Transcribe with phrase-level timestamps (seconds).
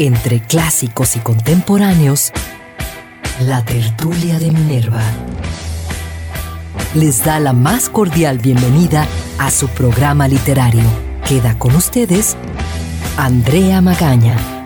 [0.00, 2.32] Entre clásicos y contemporáneos,
[3.38, 5.02] la tertulia de Minerva
[6.94, 9.06] les da la más cordial bienvenida
[9.38, 10.86] a su programa literario.
[11.28, 12.34] Queda con ustedes
[13.18, 14.59] Andrea Magaña.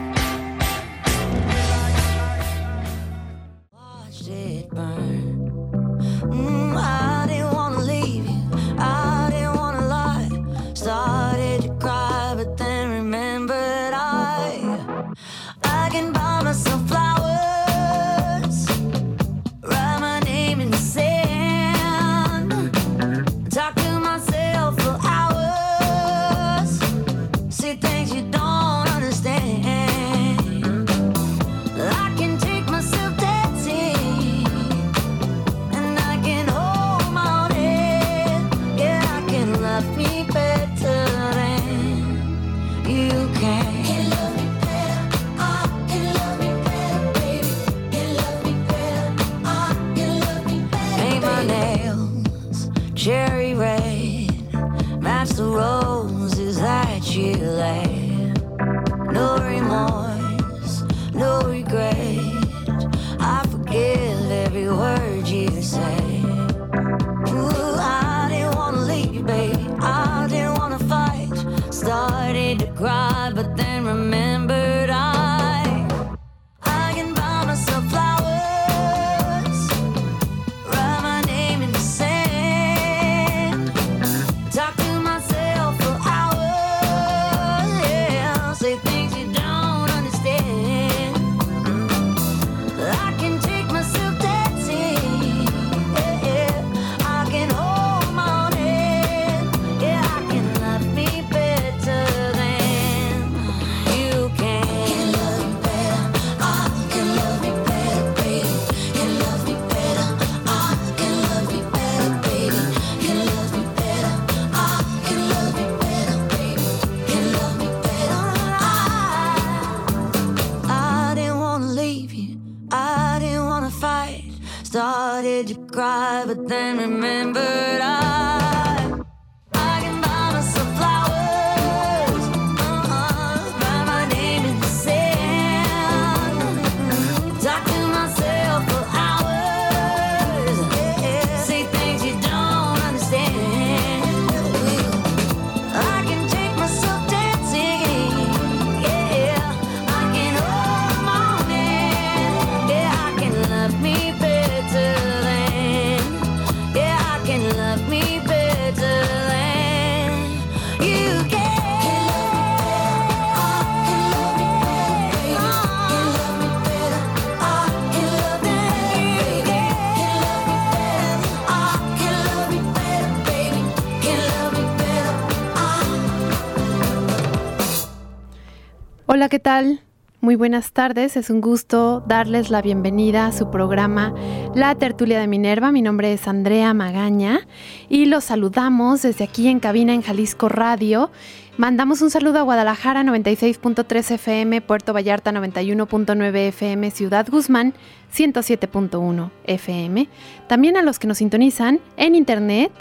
[179.29, 179.79] ¿Qué tal?
[180.21, 184.13] Muy buenas tardes, es un gusto darles la bienvenida a su programa
[184.53, 185.71] La Tertulia de Minerva.
[185.71, 187.47] Mi nombre es Andrea Magaña
[187.89, 191.09] y los saludamos desde aquí en cabina en Jalisco Radio.
[191.57, 197.73] Mandamos un saludo a Guadalajara 96.3 FM, Puerto Vallarta 91.9 FM, Ciudad Guzmán
[198.15, 200.07] 107.1 FM.
[200.47, 202.71] También a los que nos sintonizan en internet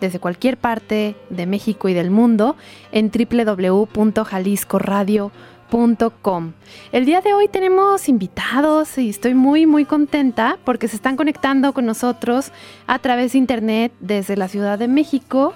[0.00, 2.56] desde cualquier parte de México y del mundo
[2.90, 5.51] en www.jaliscoradio.com
[6.92, 11.72] el día de hoy tenemos invitados y estoy muy muy contenta porque se están conectando
[11.72, 12.52] con nosotros
[12.86, 15.54] a través de internet desde la Ciudad de México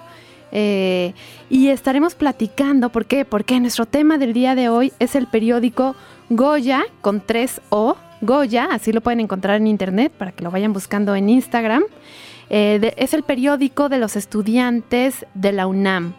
[0.53, 1.13] eh,
[1.51, 3.27] y estaremos platicando, ¿por qué?
[3.27, 5.95] Porque nuestro tema del día de hoy es el periódico
[6.31, 10.73] Goya con 3 O, Goya, así lo pueden encontrar en internet para que lo vayan
[10.73, 11.85] buscando en Instagram.
[12.51, 16.15] Eh, es el periódico de los estudiantes de la UNAM.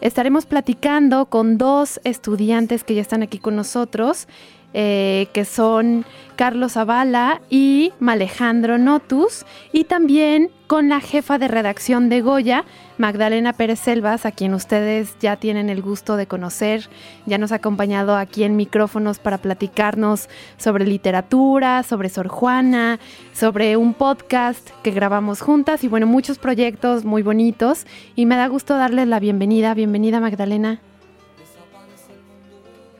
[0.00, 4.26] Estaremos platicando con dos estudiantes que ya están aquí con nosotros,
[4.74, 6.04] eh, que son
[6.36, 12.64] Carlos Zavala y Malejandro Notus, y también con la jefa de redacción de Goya,
[13.02, 16.88] Magdalena Pérez Selvas, a quien ustedes ya tienen el gusto de conocer.
[17.26, 23.00] Ya nos ha acompañado aquí en micrófonos para platicarnos sobre literatura, sobre Sor Juana,
[23.32, 27.86] sobre un podcast que grabamos juntas y bueno, muchos proyectos muy bonitos.
[28.14, 29.74] Y me da gusto darles la bienvenida.
[29.74, 30.80] Bienvenida Magdalena.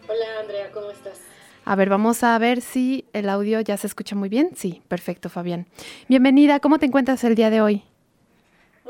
[0.08, 1.20] Hola Andrea, ¿cómo estás?
[1.64, 4.50] A ver, vamos a ver si el audio ya se escucha muy bien.
[4.56, 5.69] Sí, perfecto, Fabián.
[6.08, 7.84] Bienvenida, ¿cómo te encuentras el día de hoy?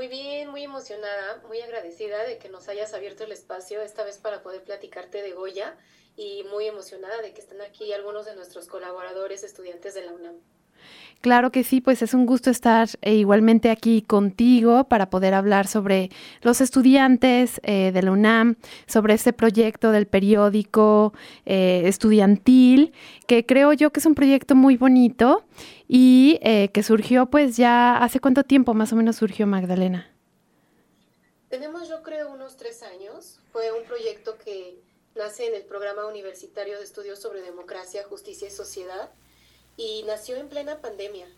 [0.02, 4.18] Muy bien, muy emocionada, muy agradecida de que nos hayas abierto el espacio esta vez
[4.18, 5.76] para poder platicarte de Goya
[6.16, 10.34] y muy emocionada de que estén aquí algunos de nuestros colaboradores estudiantes de la UNAM.
[11.20, 15.68] Claro que sí, pues es un gusto estar eh, igualmente aquí contigo para poder hablar
[15.68, 16.10] sobre
[16.40, 18.56] los estudiantes eh, de la UNAM,
[18.88, 21.14] sobre este proyecto del periódico
[21.46, 22.92] eh, estudiantil,
[23.28, 25.44] que creo yo que es un proyecto muy bonito
[25.94, 26.38] y
[26.72, 30.10] que surgió pues ya hace cuánto tiempo más o menos surgió Magdalena.
[31.50, 34.78] Tenemos yo creo unos tres años, fue un proyecto que
[35.14, 39.10] nace en el programa universitario de estudios sobre democracia, justicia y sociedad
[39.76, 41.28] y nació en plena pandemia.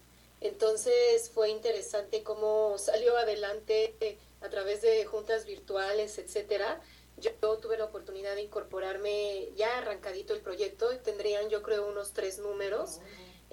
[0.40, 6.80] Entonces fue interesante cómo salió adelante eh, a través de juntas virtuales, etcétera.
[7.16, 12.38] Yo, tuve la oportunidad de incorporarme ya arrancadito el proyecto, tendrían yo creo unos tres
[12.38, 13.00] números.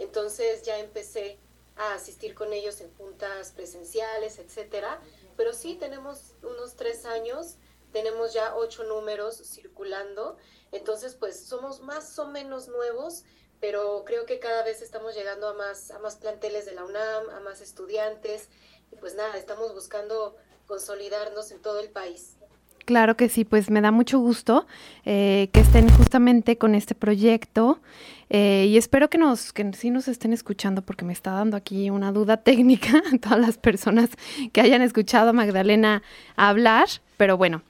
[0.02, 1.38] Entonces ya empecé
[1.76, 5.00] a asistir con ellos en juntas presenciales, etcétera.
[5.38, 7.58] Pero sí tenemos unos tres años,
[7.92, 10.38] tenemos ya ocho números circulando.
[10.72, 13.24] Entonces, pues somos más o menos nuevos,
[13.60, 17.30] pero creo que cada vez estamos llegando a más, a más planteles de la UNAM,
[17.30, 18.50] a más estudiantes,
[18.92, 22.38] y pues nada, estamos buscando consolidarnos en todo el país.
[22.86, 24.66] Claro que sí, pues me da mucho gusto
[25.06, 27.80] eh, que estén justamente con este proyecto
[28.30, 31.90] eh, y espero que nos que sí nos estén escuchando porque me está dando aquí
[31.90, 34.10] una duda técnica a todas las personas
[34.52, 36.02] que hayan escuchado a Magdalena
[36.36, 36.88] hablar,
[37.18, 37.62] pero bueno,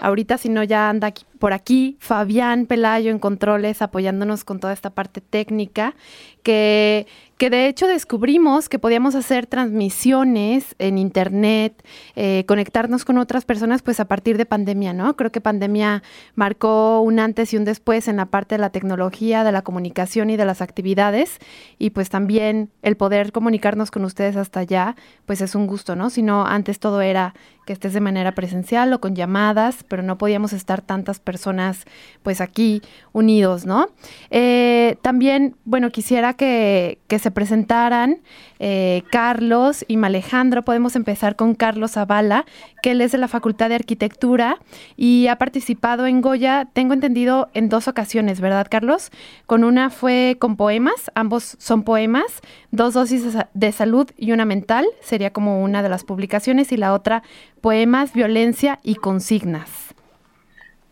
[0.00, 4.90] ahorita si no ya anda por aquí Fabián Pelayo en controles apoyándonos con toda esta
[4.90, 5.94] parte técnica,
[6.42, 7.06] que,
[7.38, 11.82] que de hecho descubrimos que podíamos hacer transmisiones en internet,
[12.14, 15.16] eh, conectarnos con otras personas, pues a partir de pandemia, ¿no?
[15.16, 16.02] Creo que pandemia
[16.34, 20.28] marcó un antes y un después en la parte de la tecnología, de la comunicación
[20.28, 21.38] y de las actividades,
[21.78, 24.94] y pues también el poder comunicarnos con ustedes hasta allá,
[25.24, 26.10] pues es un gusto, ¿no?
[26.10, 27.34] Si no, antes todo era
[27.66, 31.84] que estés de manera presencial o con llamadas, pero no podíamos estar tantas personas
[32.22, 33.88] pues aquí unidos, ¿no?
[34.30, 38.20] Eh, también, bueno, quisiera que, se presentaran
[38.60, 40.62] eh, Carlos y Alejandro.
[40.62, 42.44] Podemos empezar con Carlos Zavala,
[42.82, 44.58] que él es de la Facultad de Arquitectura
[44.96, 49.10] y ha participado en Goya, tengo entendido, en dos ocasiones, ¿verdad, Carlos?
[49.46, 52.40] Con una fue con poemas, ambos son poemas,
[52.70, 56.92] dos dosis de salud y una mental, sería como una de las publicaciones, y la
[56.92, 57.22] otra
[57.60, 59.94] poemas, violencia y consignas.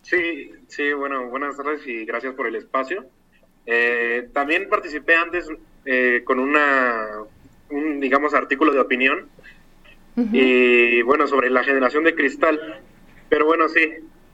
[0.03, 3.05] Sí, sí, bueno, buenas tardes y gracias por el espacio.
[3.67, 5.47] Eh, también participé antes
[5.85, 7.07] eh, con una,
[7.71, 9.29] un, digamos, artículo de opinión
[10.33, 12.81] y bueno, sobre la generación de cristal.
[13.29, 13.81] Pero bueno, sí,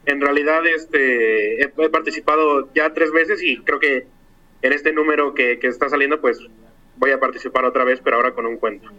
[0.07, 4.07] en realidad este, he, participado ya tres veces y creo que
[4.63, 6.39] en este número que, que está saliendo, pues
[6.97, 8.91] voy a participar otra vez, pero ahora con un cuento.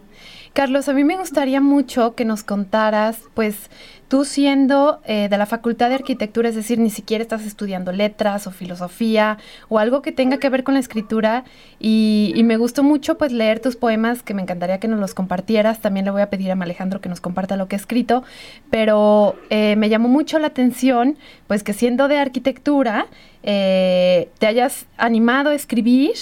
[0.52, 3.70] Carlos, a mí me gustaría mucho que nos contaras, pues,
[4.08, 8.46] tú siendo eh, de la Facultad de Arquitectura, es decir, ni siquiera estás estudiando letras
[8.46, 9.38] o filosofía
[9.68, 11.44] o algo que tenga que ver con la escritura,
[11.78, 15.80] y, me gustó mucho, pues, leer tus poemas, que me encantaría que nos los compartieras.
[15.80, 18.22] También le voy a pedir a Alejandro que nos comparta lo que ha escrito,
[18.70, 21.18] pero eh, me llamó mucho la atención,
[21.48, 23.06] pues, que siendo de arquitectura,
[23.42, 26.14] eh, te hayas animado a escribir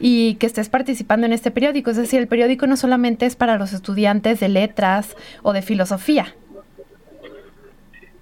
[0.00, 1.90] y que estés participando en este periódico.
[1.90, 6.34] Es decir, el periódico no solamente es para los estudiantes de letras o de filosofía.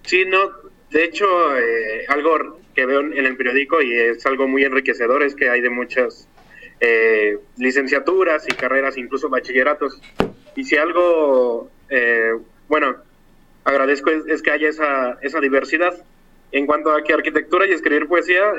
[0.08, 0.50] Sí, no,
[0.90, 1.26] de hecho,
[1.58, 5.60] eh, algo que veo en el periódico y es algo muy enriquecedor es que hay
[5.60, 6.26] de muchas
[6.80, 10.00] eh, licenciaturas y carreras, incluso bachilleratos.
[10.56, 12.32] Y si algo, eh,
[12.68, 12.96] bueno,
[13.64, 16.02] agradezco es, que haya esa, esa diversidad.
[16.52, 18.50] En cuanto a que arquitectura y escribir poesía,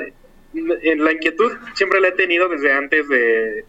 [0.54, 3.64] en la inquietud siempre la he tenido desde antes de,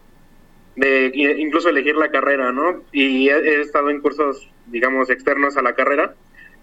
[1.14, 2.84] incluso elegir la carrera, ¿no?
[2.92, 6.14] Y he, estado en cursos, digamos, externos a la carrera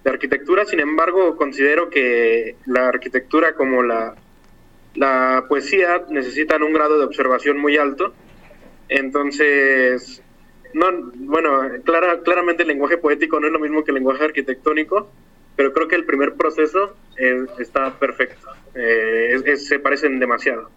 [0.04, 4.16] de arquitectura, sin embargo, considero que la arquitectura como la,
[4.96, 8.14] la poesía necesitan un grado de observación muy alto.
[8.88, 10.22] Entonces,
[10.74, 15.10] no, bueno, clara, claramente el lenguaje poético no es lo mismo que el lenguaje arquitectónico,
[15.56, 16.96] pero creo que el primer proceso
[17.60, 18.48] está perfecto.
[18.76, 20.70] Eh, se parecen demasiado.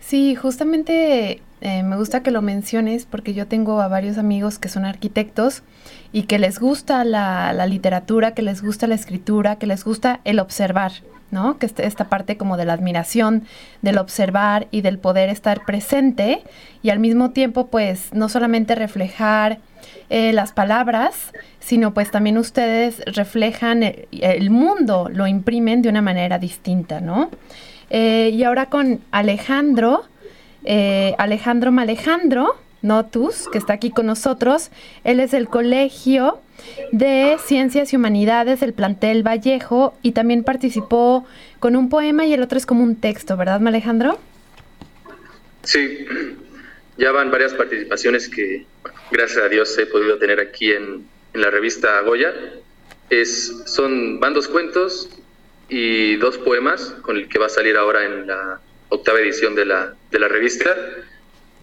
[0.00, 4.68] Sí, justamente eh, me gusta que lo menciones porque yo tengo a varios amigos que
[4.68, 5.62] son arquitectos
[6.12, 10.38] y que les gusta la, literatura, que les gusta la escritura, que les gusta el
[10.38, 10.92] observar,
[11.30, 11.58] ¿no?
[11.58, 13.44] Que este, esta parte como de la admiración,
[13.80, 16.42] del observar y del poder estar presente
[16.82, 19.58] y al mismo tiempo pues no solamente reflejar
[20.10, 26.38] eh, las palabras, sino pues también ustedes reflejan el, mundo, lo imprimen de una manera
[26.38, 27.30] distinta, ¿no?
[27.88, 30.04] Eh, y ahora con Alejandro,
[30.64, 34.70] eh, Alejandro Malejandro, Notus, que está aquí con nosotros,
[35.04, 36.40] él es del colegio
[36.90, 41.26] de Ciencias y Humanidades del plantel Vallejo y también participó
[41.60, 44.18] con un poema y el otro es como un texto, ¿verdad, Alejandro?
[45.62, 46.06] Sí,
[46.98, 48.66] ya van varias participaciones que,
[49.10, 52.34] gracias a Dios, he podido tener aquí en, la revista Goya.
[53.08, 55.08] Es, son, van dos cuentos
[55.70, 58.60] y dos poemas con el que va a salir ahora en la
[58.90, 60.76] octava edición de la, de la revista.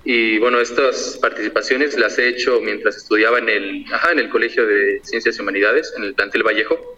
[0.03, 4.65] Y bueno, estas participaciones las he hecho mientras estudiaba en el, ajá, en el Colegio
[4.65, 6.97] de Ciencias y Humanidades, en el plantel Vallejo,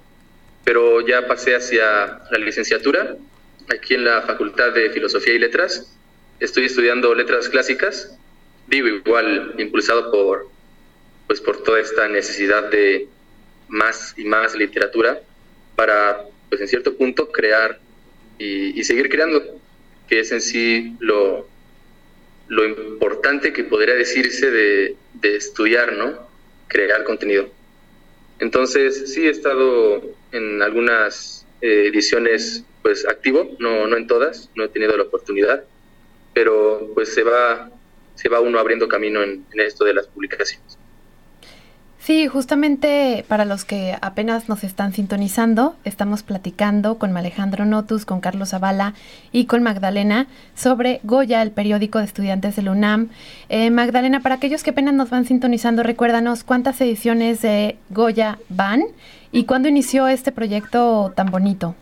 [0.63, 3.17] pero ya pasé hacia la licenciatura,
[3.73, 5.97] aquí en la Facultad de Filosofía y Letras.
[6.39, 8.17] Estoy estudiando letras clásicas,
[8.67, 10.47] digo igual impulsado por,
[11.27, 13.07] pues por toda esta necesidad de
[13.67, 15.21] más y más literatura
[15.75, 17.79] para, pues en cierto punto, crear
[18.37, 19.59] y, seguir creando,
[20.07, 21.47] que es en sí lo,
[22.51, 26.27] lo importante que podría decirse de, estudiar, ¿no?
[26.67, 27.47] Crear contenido.
[28.39, 30.01] Entonces, sí he estado
[30.33, 35.63] en algunas eh, ediciones, pues activo, no, no en todas, no he tenido la oportunidad,
[36.33, 37.71] pero pues se va,
[38.15, 40.80] se va uno abriendo camino en esto de las publicaciones.
[42.03, 48.21] Sí, justamente para los que apenas nos están sintonizando, estamos platicando con Alejandro Notus, con
[48.21, 48.95] Carlos Zavala
[49.31, 53.09] y con Magdalena sobre Goya, el periódico de estudiantes de la UNAM.
[53.49, 58.83] Eh, Magdalena, para aquellos que apenas nos van sintonizando, recuérdanos cuántas ediciones de Goya van
[59.31, 61.75] y cuándo inició este proyecto tan bonito.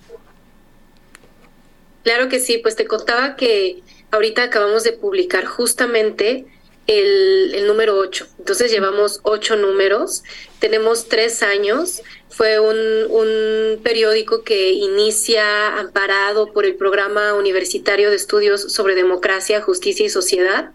[2.03, 6.45] Claro que sí, pues te contaba que ahorita acabamos de publicar justamente
[6.89, 8.27] el, número 8.
[8.39, 10.23] Entonces llevamos ocho números,
[10.59, 12.01] tenemos tres años.
[12.29, 12.77] Fue un,
[13.09, 20.09] un, periódico que inicia amparado por el Programa Universitario de Estudios sobre Democracia, Justicia y
[20.09, 20.71] Sociedad.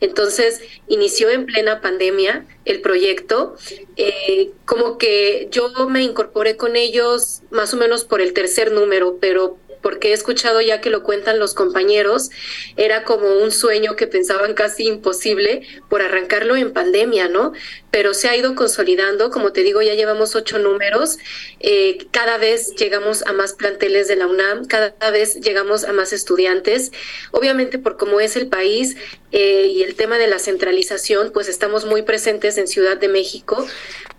[0.00, 3.56] Entonces inició en plena pandemia el proyecto.
[3.96, 9.18] Eh, como que yo me incorporé con ellos más o menos por el tercer número,
[9.20, 12.28] pero porque he escuchado ya que lo cuentan los compañeros,
[12.76, 17.54] era como un sueño que pensaban casi imposible por arrancarlo en pandemia, ¿no?
[17.90, 21.16] Pero se ha ido consolidando, como te digo, ya llevamos ocho números,
[21.60, 26.12] eh, cada vez llegamos a más planteles de la UNAM, cada vez llegamos a más
[26.12, 26.92] estudiantes,
[27.30, 28.94] obviamente por cómo es el país
[29.32, 33.66] eh, y el tema de la centralización, pues estamos muy presentes en Ciudad de México,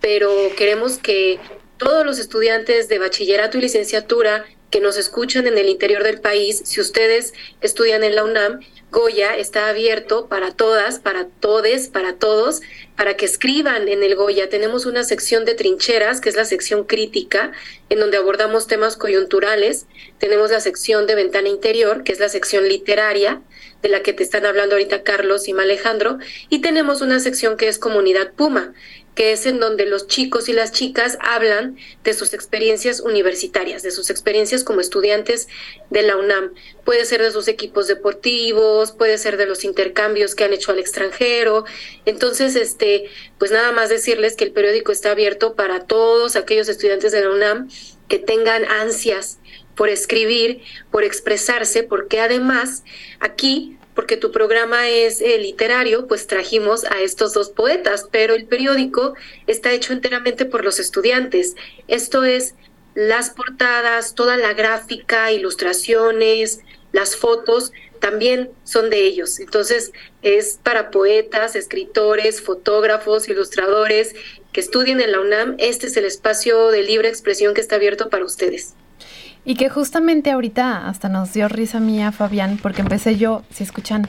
[0.01, 1.39] pero queremos que
[1.77, 6.61] todos los estudiantes de bachillerato y licenciatura que nos escuchan en el interior del país,
[6.65, 8.59] si ustedes estudian en la UNAM,
[8.91, 12.61] Goya está abierto para todas, para todes, para todos,
[12.95, 14.49] para que escriban en el Goya.
[14.49, 17.51] Tenemos una sección de trincheras, que es la sección crítica,
[17.89, 19.85] en donde abordamos temas coyunturales.
[20.17, 23.41] Tenemos la sección de ventana interior, que es la sección literaria,
[23.83, 26.17] de la que te están hablando ahorita Carlos y Alejandro.
[26.49, 28.73] Y tenemos una sección que es comunidad Puma,
[29.19, 33.91] que es en donde los chicos y las chicas hablan de sus experiencias universitarias, de
[33.91, 35.49] sus experiencias como estudiantes
[35.89, 36.53] de la UNAM.
[36.85, 40.79] Puede ser de sus equipos deportivos, puede ser de los intercambios que han hecho al
[40.79, 41.65] extranjero.
[42.05, 47.11] Entonces, este, pues nada más decirles que el periódico está abierto para todos aquellos estudiantes
[47.11, 47.69] de la UNAM
[48.07, 49.39] que tengan ansias
[49.75, 50.61] por escribir,
[50.91, 52.85] por expresarse, porque además
[53.19, 58.45] aquí porque tu programa es eh, literario, pues trajimos a estos dos poetas, pero el
[58.45, 59.13] periódico
[59.45, 61.55] está hecho enteramente por los estudiantes.
[61.89, 62.55] Esto es
[62.95, 66.61] las portadas, toda la gráfica, ilustraciones,
[66.93, 69.37] las fotos, también son de ellos.
[69.41, 69.91] Entonces
[70.21, 74.15] es para poetas, escritores, fotógrafos, ilustradores
[74.53, 75.57] que estudien en la UNAM.
[75.59, 78.75] Este es el espacio de libre expresión que está abierto para ustedes.
[79.45, 84.07] Y que justamente ahorita hasta nos dio risa mía, Fabián, porque empecé yo, si escuchan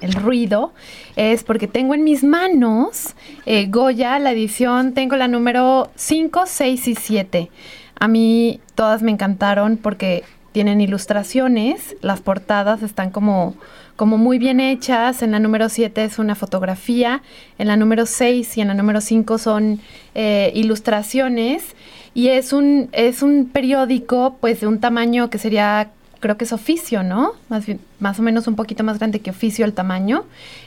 [0.00, 0.72] el ruido,
[1.16, 6.88] es porque tengo en mis manos eh, Goya, la edición, tengo la número 5, 6
[6.88, 7.50] y 7.
[7.98, 13.54] A mí todas me encantaron porque tienen ilustraciones, las portadas están como,
[13.94, 17.22] como muy bien hechas, en la número 7 es una fotografía,
[17.58, 19.80] en la número 6 y en la número 5 son
[20.14, 21.74] eh, ilustraciones
[22.16, 26.52] y es un, es un periódico pues de un tamaño que sería, creo que es
[26.54, 27.34] oficio, ¿no?
[27.50, 27.66] Más,
[28.00, 30.24] más o menos un poquito más grande que oficio el tamaño,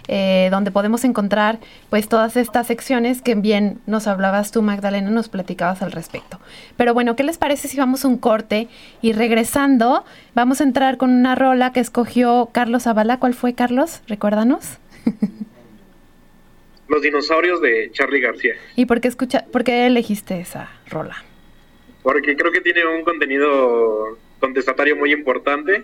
[0.07, 1.57] eh, donde podemos encontrar
[1.89, 6.39] pues todas estas secciones que bien nos hablabas tú, Magdalena, nos platicabas al respecto.
[6.77, 8.67] Pero bueno, ¿qué les parece si vamos a un corte
[9.01, 13.17] y regresando vamos a entrar con una rola que escogió Carlos Zavala?
[13.17, 14.01] ¿Cuál fue, Carlos?
[14.07, 14.77] Recuérdanos.
[16.87, 18.53] Los dinosaurios de Charlie García.
[18.75, 21.23] ¿Y por qué, escucha, por qué elegiste esa rola?
[22.01, 25.83] Porque creo que tiene un contenido contestatario muy importante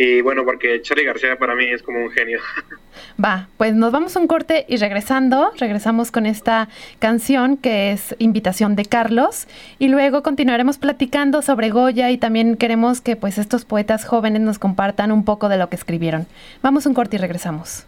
[0.00, 2.38] Y bueno, porque Charlie García para mí es como un genio.
[3.22, 6.68] Va, pues nos vamos a un corte y regresando, regresamos con esta
[7.00, 9.48] canción que es Invitación de Carlos
[9.80, 14.60] y luego continuaremos platicando sobre Goya y también queremos que pues estos poetas jóvenes nos
[14.60, 16.28] compartan un poco de lo que escribieron.
[16.62, 17.84] Vamos a un corte y regresamos.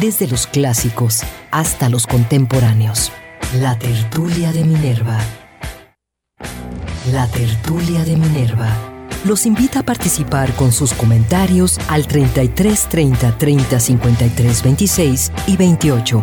[0.00, 3.12] Desde los clásicos hasta los contemporáneos.
[3.60, 5.18] La tertulia de Minerva.
[7.10, 8.68] La tertulia de Minerva.
[9.24, 16.22] Los invita a participar con sus comentarios al 33 30 30 53 26 y 28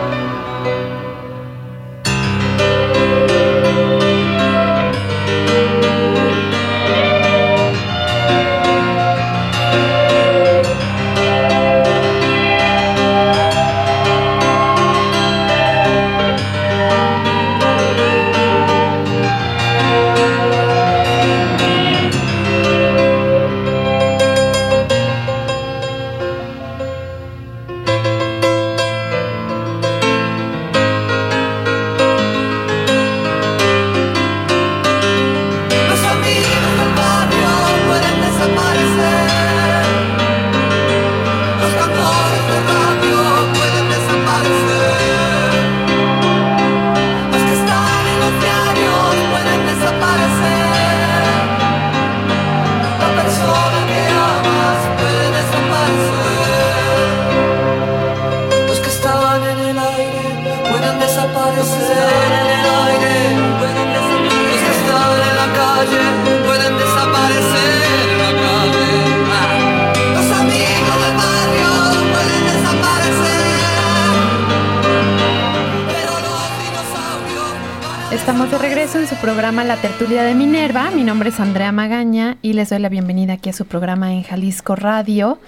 [79.77, 80.91] Tertulia de Minerva.
[80.91, 84.21] Mi nombre es Andrea Magaña y les doy la bienvenida aquí a su programa en
[84.21, 85.39] Jalisco Radio.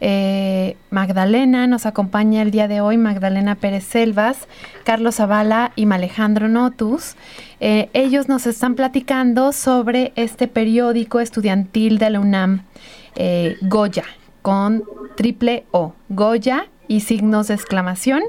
[0.00, 4.46] Eh, Magdalena nos acompaña el día de hoy, Magdalena Pérez Selvas,
[4.84, 7.16] Carlos Zavala y Alejandro Notus.
[7.60, 12.64] Eh, ellos nos están platicando sobre este periódico estudiantil de la UNAM,
[13.16, 14.04] eh, Goya,
[14.42, 14.84] con
[15.16, 15.94] triple O.
[16.10, 18.22] Goya y signos de exclamación.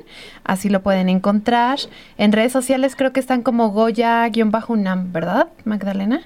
[0.43, 1.79] Así lo pueden encontrar.
[2.17, 6.21] En redes sociales creo que están como Goya-UNAM, ¿verdad, Magdalena?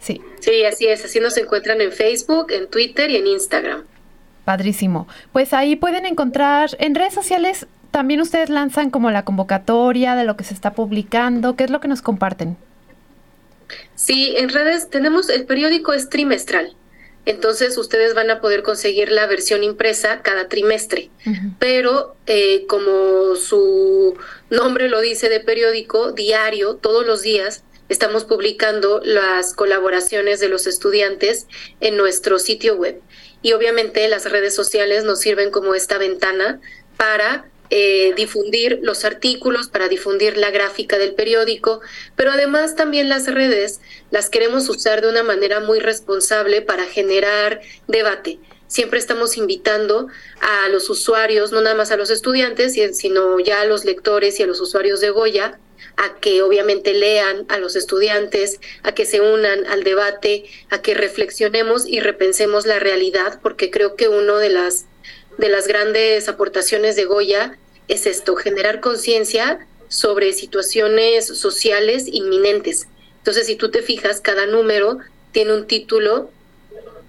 [0.00, 0.20] Sí.
[0.40, 1.04] Sí, así es.
[1.04, 3.84] Así nos encuentran en Facebook, en Twitter y en Instagram.
[4.44, 5.06] Padrísimo.
[5.32, 7.66] Pues ahí pueden encontrar en redes sociales.
[7.92, 11.54] También ustedes lanzan como la convocatoria de lo que se está publicando.
[11.54, 12.56] ¿Qué es lo que nos comparten?
[13.94, 16.74] Sí, en redes tenemos, el periódico es trimestral.
[17.24, 21.10] Entonces ustedes van a poder conseguir la versión impresa cada trimestre.
[21.58, 24.16] Pero eh, como su
[24.50, 30.66] nombre lo dice de periódico, diario, todos los días, estamos publicando las colaboraciones de los
[30.66, 31.46] estudiantes
[31.80, 33.00] en nuestro sitio web.
[33.40, 36.60] Y obviamente las redes sociales nos sirven como esta ventana
[36.96, 41.80] para eh, difundir los artículos, para difundir la gráfica del periódico,
[42.16, 43.80] pero además también las redes
[44.10, 48.38] las queremos usar de una manera muy responsable para generar debate.
[48.66, 50.08] Siempre estamos invitando
[50.42, 54.42] a los usuarios, no nada más a los estudiantes, sino ya a los lectores y
[54.42, 55.58] a los usuarios de Goya,
[55.96, 60.92] a que obviamente lean a los estudiantes, a que se unan al debate, a que
[60.92, 64.84] reflexionemos y repensemos la realidad, porque creo que uno de las
[65.38, 72.86] de las grandes aportaciones de Goya es esto, generar conciencia sobre situaciones sociales inminentes.
[73.18, 74.98] Entonces, si tú te fijas, cada número
[75.32, 76.30] tiene un título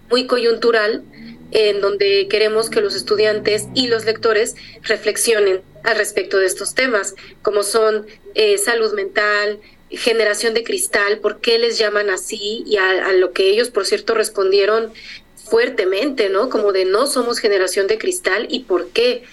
[0.10, 1.04] muy coyuntural
[1.52, 7.16] en donde queremos que los estudiantes y los lectores reflexionen al respecto de estos temas,
[7.42, 8.06] como son
[8.36, 9.60] eh, salud mental,
[9.90, 13.86] generación de cristal, por qué les llaman así y a, a, lo que ellos, por
[13.86, 14.92] cierto, respondieron
[15.36, 16.50] fuertemente, ¿no?
[16.50, 19.24] Como de no somos generación de cristal y por qué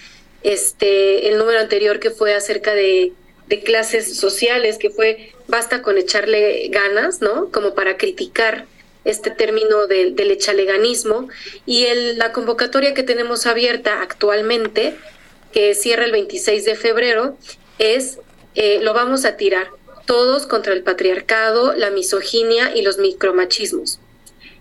[0.43, 3.13] este, el número anterior que fue acerca de,
[3.65, 7.51] clases sociales, que fue basta con echarle ganas, ¿no?
[7.51, 8.65] Como para criticar
[9.03, 11.27] este término del, echaleganismo
[11.65, 14.95] y el, la convocatoria que tenemos abierta actualmente,
[15.51, 17.35] que cierra el 26 de febrero,
[17.77, 18.19] es
[18.55, 19.69] eh, lo vamos a tirar
[20.05, 23.99] todos contra el patriarcado, la misoginia y los micromachismos.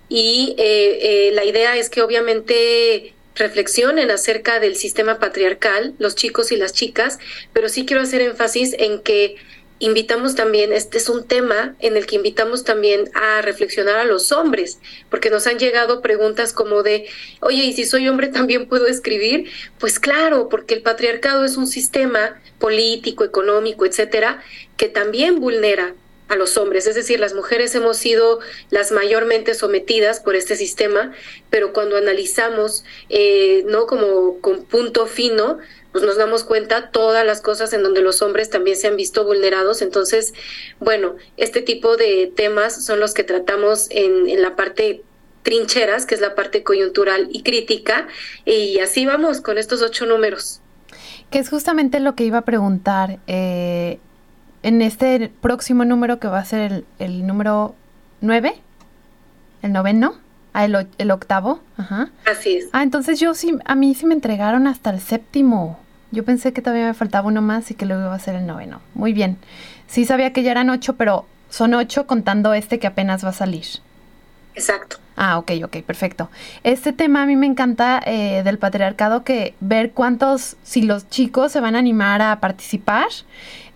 [0.09, 6.53] Y eh, eh, la idea es que obviamente reflexionen acerca del sistema patriarcal, los chicos
[6.53, 7.19] y las chicas,
[7.53, 9.37] pero sí quiero hacer énfasis en que
[9.81, 14.31] invitamos también, este es un tema en el que invitamos también a reflexionar a los
[14.31, 17.07] hombres, porque nos han llegado preguntas como de,
[17.41, 19.51] oye, ¿y si soy hombre también puedo escribir?
[19.79, 24.43] Pues claro, porque el patriarcado es un sistema político, económico, etcétera,
[24.77, 25.95] que también vulnera
[26.31, 28.39] a los hombres, es decir, las mujeres hemos sido
[28.71, 31.13] las mayormente sometidas por este sistema,
[31.51, 33.87] pero cuando analizamos, eh, ¿no?
[33.87, 35.59] Como con punto fino,
[35.91, 39.25] pues nos damos cuenta todas las cosas en donde los hombres también se han visto
[39.25, 39.83] vulnerados.
[39.83, 40.33] Entonces,
[40.79, 45.03] bueno, este tipo de temas son los que tratamos en, en la parte
[45.43, 48.07] trincheras, que es la parte coyuntural y crítica,
[48.45, 50.61] y así vamos con estos ocho números.
[51.31, 53.19] Que es justamente lo que iba a preguntar.
[53.27, 53.99] Eh,
[54.63, 57.75] en este próximo número que va a ser el, el número
[58.21, 58.55] 9,
[59.63, 60.15] el noveno,
[60.53, 61.61] ah, el, el, octavo.
[61.77, 62.11] Ajá.
[62.27, 62.69] Así es.
[62.73, 65.79] Ah, entonces yo sí, a mí sí me entregaron hasta el séptimo.
[66.11, 68.47] Yo pensé que todavía me faltaba uno más y que luego iba a ser el
[68.47, 68.81] noveno.
[68.95, 69.39] Muy bien.
[69.87, 73.35] Sí sabía que ya eran ocho, pero son ocho contando este que apenas va a
[73.35, 73.67] salir.
[74.55, 74.99] Exacto.
[75.23, 76.31] Ah, ok, ok, perfecto.
[76.65, 81.53] Este tema a mí me encanta eh, del patriarcado que ver cuántos, si los chicos
[81.53, 83.09] se van a animar a participar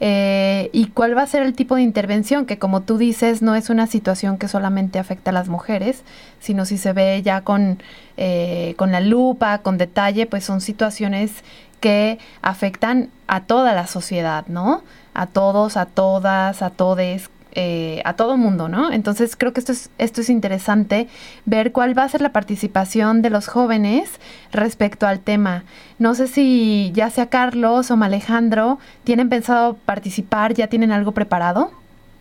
[0.00, 3.57] eh, y cuál va a ser el tipo de intervención, que como tú dices, no
[3.57, 6.02] es una situación que solamente afecta a las mujeres,
[6.40, 7.78] sino si se ve ya con,
[8.16, 11.44] eh, con la lupa, con detalle, pues son situaciones
[11.80, 14.83] que afectan a toda la sociedad, ¿no?
[15.12, 18.92] A todos, a todas, a todes, eh, a todo mundo, ¿no?
[18.92, 21.08] Entonces creo que esto es, esto es interesante,
[21.44, 24.10] ver cuál va a ser la participación de los jóvenes
[24.52, 25.64] respecto al tema.
[25.98, 30.54] No sé si ya sea Carlos o Alejandro, ¿tienen pensado participar?
[30.54, 31.70] ¿Ya tienen algo preparado?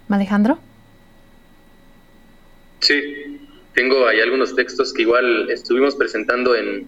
[0.07, 0.59] Alejandro?
[2.79, 3.39] Sí,
[3.73, 6.87] tengo ahí algunos textos que igual estuvimos presentando en,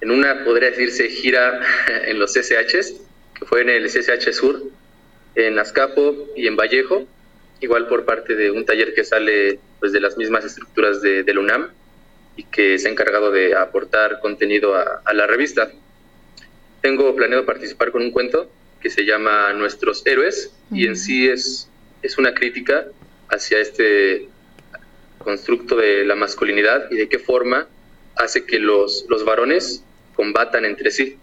[0.00, 1.60] en una, podría decirse, gira
[2.06, 2.94] en los CSHs,
[3.38, 4.62] que fue en el CSH Sur,
[5.36, 7.06] en Azcapo y en Vallejo
[7.60, 11.38] igual por parte de un taller que sale pues de las mismas estructuras de, del
[11.38, 11.70] UNAM
[12.36, 15.70] y que se ha encargado de aportar contenido a, la revista.
[16.82, 21.70] Tengo planeado participar con un cuento que se llama Nuestros Héroes y en sí es,
[22.02, 22.86] es una crítica
[23.30, 24.28] hacia este
[25.18, 27.66] constructo de la masculinidad y de qué forma
[28.16, 29.82] hace que los, los varones
[30.14, 31.16] combatan entre sí.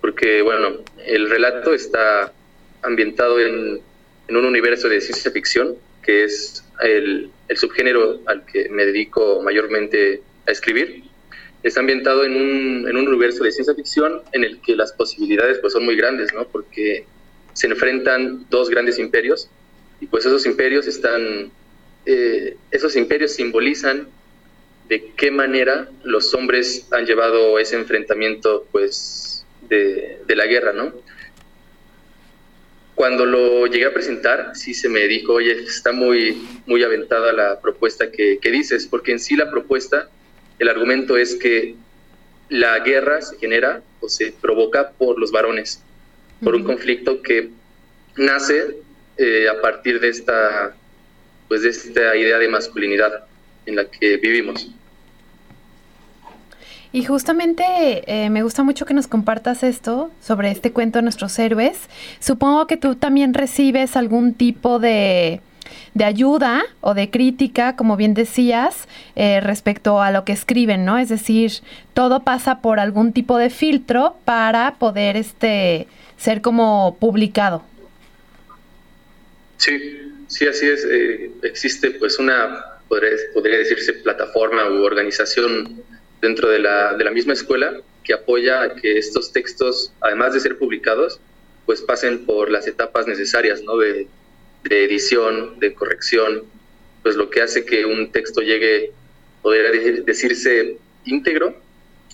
[0.00, 2.32] Porque, bueno, el relato está
[2.82, 3.80] ambientado en
[4.30, 9.42] en un universo de ciencia ficción, que es el, el subgénero al que me dedico
[9.42, 11.02] mayormente a escribir.
[11.64, 15.58] Está ambientado en un, en un universo de ciencia ficción en el que las posibilidades
[15.58, 16.46] pues, son muy grandes, ¿no?
[16.46, 17.04] porque
[17.54, 19.50] se enfrentan dos grandes imperios
[20.00, 21.50] y pues esos imperios están,
[22.06, 24.08] eh, esos imperios simbolizan
[24.88, 30.94] de qué manera los hombres han llevado ese enfrentamiento pues de, de la guerra, ¿no?
[33.00, 37.58] Cuando lo llegué a presentar, sí se me dijo, oye, está muy, muy aventada la
[37.58, 40.10] propuesta que, que dices, porque en sí la propuesta,
[40.58, 41.76] el argumento es que
[42.50, 45.82] la guerra se genera o se provoca por los varones,
[46.44, 47.48] por un conflicto que
[48.18, 48.76] nace
[49.16, 50.76] eh, a partir de esta
[51.48, 53.24] pues de esta idea de masculinidad
[53.64, 54.68] en la que vivimos.
[56.92, 57.64] Y justamente
[58.06, 61.78] eh, me gusta mucho que nos compartas esto sobre este cuento de nuestros héroes.
[62.18, 65.40] Supongo que tú también recibes algún tipo de,
[65.94, 70.98] de ayuda o de crítica, como bien decías, eh, respecto a lo que escriben, ¿no?
[70.98, 71.52] Es decir,
[71.94, 77.62] todo pasa por algún tipo de filtro para poder este, ser como publicado.
[79.58, 79.78] Sí,
[80.26, 80.84] sí, así es.
[80.90, 85.82] Eh, existe pues una, podría, podría, decirse, plataforma u organización
[86.20, 90.40] dentro de la, de la misma escuela que apoya a que estos textos, además de
[90.40, 91.20] ser publicados,
[91.66, 93.76] pues pasen por las etapas necesarias, ¿no?
[93.76, 94.06] De,
[94.64, 96.44] de edición, de corrección,
[97.02, 98.92] pues lo que hace que un texto llegue,
[99.42, 99.70] podría
[100.02, 101.56] decirse, íntegro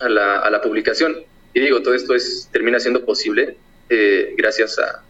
[0.00, 1.16] a la, a la publicación.
[1.54, 3.56] Y digo, todo esto es, termina siendo posible
[3.88, 5.02] eh, gracias a,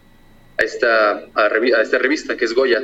[0.57, 2.83] a esta, a, esta revista que es Goya,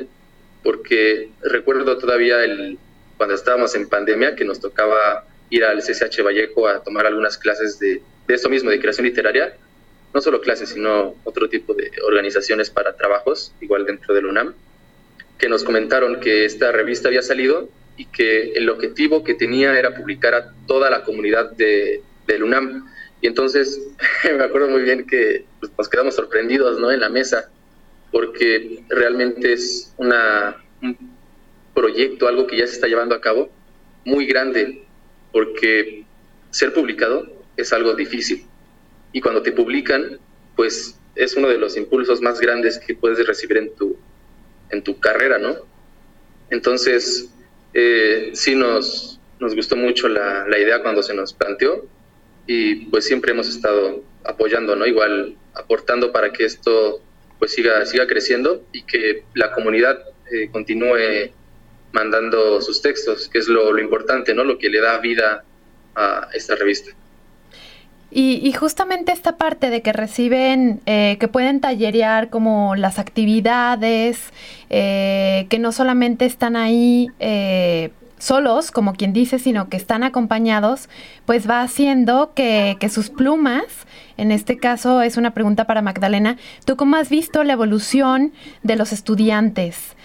[0.63, 2.77] porque recuerdo todavía el,
[3.17, 7.77] cuando estábamos en pandemia que nos tocaba ir al CCH Vallejo a tomar algunas clases
[7.77, 9.55] de, de esto mismo, de creación literaria,
[10.11, 14.55] no solo clases, sino otro tipo de organizaciones para trabajos, igual dentro del UNAM,
[15.37, 19.93] que nos comentaron que esta revista había salido y que el objetivo que tenía era
[19.93, 22.89] publicar a toda la comunidad de, del UNAM.
[23.21, 23.79] Y entonces
[24.23, 26.91] me acuerdo muy bien que pues, nos quedamos sorprendidos ¿no?
[26.91, 27.51] en la mesa,
[28.11, 30.97] porque realmente es una, un
[31.75, 33.51] proyecto, algo que ya se está llevando a cabo,
[34.05, 34.82] muy grande,
[35.33, 36.05] porque
[36.51, 38.45] ser publicado es algo difícil
[39.11, 40.19] y cuando te publican,
[40.55, 43.97] pues es uno de los impulsos más grandes que puedes recibir en tu,
[44.69, 45.55] en tu carrera, ¿no?
[46.49, 47.29] Entonces,
[47.73, 51.85] eh, sí nos, nos gustó mucho la, la, idea cuando se nos planteó
[52.47, 54.85] y pues siempre hemos estado apoyando, ¿no?
[54.85, 57.01] Igual aportando para que esto
[57.39, 59.99] pues siga, siga creciendo y que la comunidad
[60.31, 61.31] eh, continúe
[61.93, 64.43] mandando sus textos, que es lo, lo importante, ¿no?
[64.43, 65.45] Lo que le da vida
[65.95, 66.91] a esta revista.
[68.15, 74.19] Y, justamente esta parte de que reciben, eh, que pueden tallerear como las actividades,
[74.69, 77.89] eh, que no solamente están ahí eh,
[78.23, 80.89] solos, como quien dice, sino que están acompañados,
[81.25, 83.63] pues va haciendo que, que, sus plumas,
[84.17, 88.31] en este caso es una pregunta para Magdalena, ¿tú cómo has visto la evolución
[88.63, 89.95] de los estudiantes?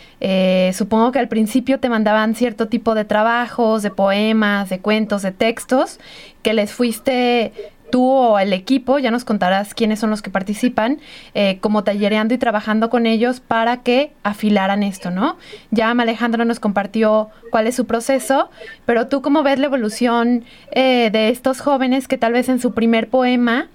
[0.73, 5.31] supongo que al principio te mandaban cierto tipo de trabajos, de poemas, de cuentos, de
[5.31, 6.01] textos,
[6.43, 7.53] que les fuiste
[7.91, 10.99] tú o el equipo, ya nos contarás quiénes son los que participan,
[11.35, 15.37] eh, como tallereando y trabajando con ellos para que afilaran esto, ¿no?
[15.71, 18.51] Ya Alejandro nos compartió cuál es su proceso,
[18.87, 22.73] pero tú cómo ves la evolución eh, de estos jóvenes que tal vez en su
[22.73, 23.69] primer poema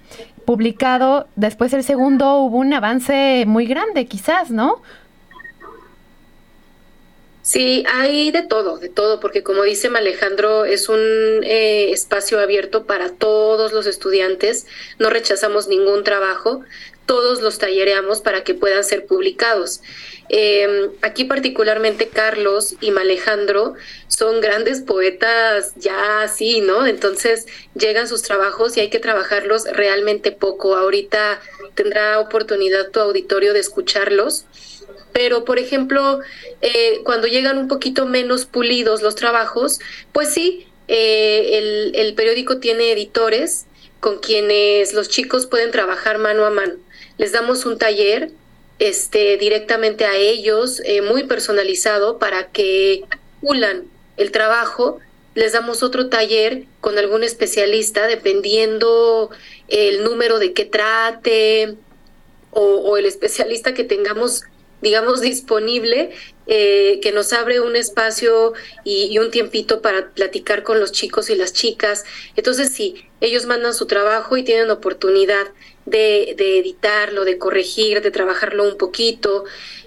[0.44, 4.82] publicado, después el segundo hubo un avance muy grande, quizás, ¿no?
[7.44, 10.98] Sí, hay de todo, de todo, porque como dice Alejandro, es un
[11.44, 14.66] eh, espacio abierto para todos los estudiantes,
[14.98, 16.62] no rechazamos ningún trabajo,
[17.04, 19.82] todos los tallereamos para que puedan ser publicados.
[20.30, 23.74] Em, aquí particularmente Carlos y Alejandro
[24.08, 26.86] son grandes poetas ya así, ¿no?
[26.86, 30.76] Entonces llegan sus trabajos y hay que trabajarlos realmente poco.
[30.76, 31.42] Ahorita
[31.74, 34.46] tendrá oportunidad tu auditorio de escucharlos
[35.14, 36.18] pero por ejemplo,
[36.60, 39.78] eh, cuando llegan un poquito menos pulidos los trabajos,
[40.12, 43.66] pues sí, eh, el, periódico tiene editores
[44.00, 46.74] con quienes los chicos pueden trabajar mano a mano.
[47.16, 48.32] Les damos un taller
[48.80, 53.04] este, directamente a ellos, eh, muy personalizado, para que
[53.40, 53.84] pulan
[54.16, 54.98] el trabajo.
[55.36, 59.30] Les damos otro taller con algún especialista, dependiendo
[59.68, 61.76] el número de que trate
[62.56, 64.44] o el especialista que tengamos
[64.84, 66.10] digamos, disponible,
[66.46, 68.52] eh, que nos abre un espacio
[68.84, 72.04] y, un tiempito para platicar con los chicos y las chicas.
[72.36, 75.48] Entonces, sí, ellos mandan su trabajo y tienen oportunidad
[75.86, 79.44] de, editarlo, de corregir, de trabajarlo un poquito.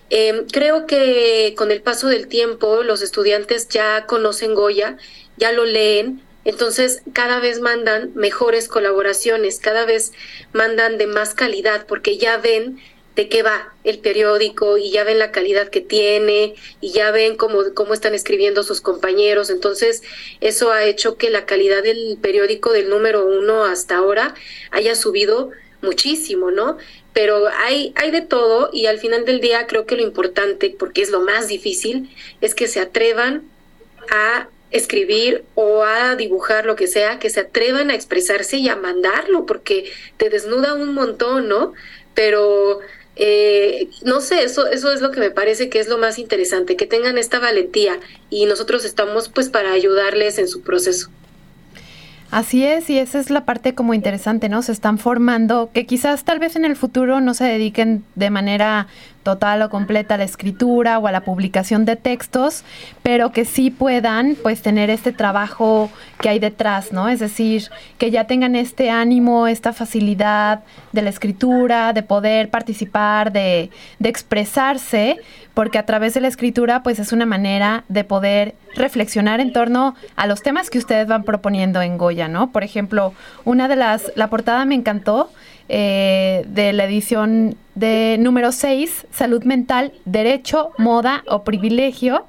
[0.10, 4.98] Em, creo que con el paso del tiempo los estudiantes ya conocen Goya,
[5.38, 10.14] ya lo leen, entonces, cada vez mandan mejores colaboraciones, cada vez
[10.54, 12.80] mandan de más calidad, porque ya ven
[13.18, 17.36] de qué va el periódico y ya ven la calidad que tiene y ya ven
[17.36, 19.50] cómo, cómo están escribiendo sus compañeros.
[19.50, 20.04] Entonces,
[20.40, 24.36] eso ha hecho que la calidad del periódico del número uno hasta ahora
[24.70, 25.50] haya subido
[25.82, 26.78] muchísimo, ¿no?
[27.12, 31.02] Pero hay, hay de todo y al final del día creo que lo importante, porque
[31.02, 33.50] es lo más difícil, es que se atrevan
[34.12, 38.76] a escribir o a dibujar lo que sea, que se atrevan a expresarse y a
[38.76, 41.74] mandarlo, porque te desnuda un montón, ¿no?
[42.14, 42.82] Pero
[43.20, 46.76] Eh, no sé, eso, eso es lo que me parece que es lo más interesante,
[46.76, 48.00] que tengan esta valentía
[48.30, 51.10] y nosotros estamos pues para ayudarles en su proceso.
[52.30, 54.62] Así es, y esa es la parte como interesante, ¿no?
[54.62, 58.88] Se están formando, que quizás tal vez en el futuro no se dediquen de manera
[59.28, 62.64] total o completa a la escritura o a la publicación de textos,
[63.04, 67.10] pero que sí puedan pues tener este trabajo que hay detrás, ¿no?
[67.10, 67.64] Es decir,
[67.98, 70.62] que ya tengan este ánimo, esta facilidad
[70.94, 75.18] de la escritura, de poder participar, de, de expresarse,
[75.54, 79.96] porque a través de la escritura pues es una manera de poder reflexionar en torno
[80.16, 82.52] a los temas que ustedes van proponiendo en Goya, ¿no?
[82.54, 83.14] Por ejemplo,
[83.44, 85.30] una de las, la portada me encantó,
[85.70, 92.26] eh, de la edición de número 6, Salud Mental, Derecho, Moda o Privilegio.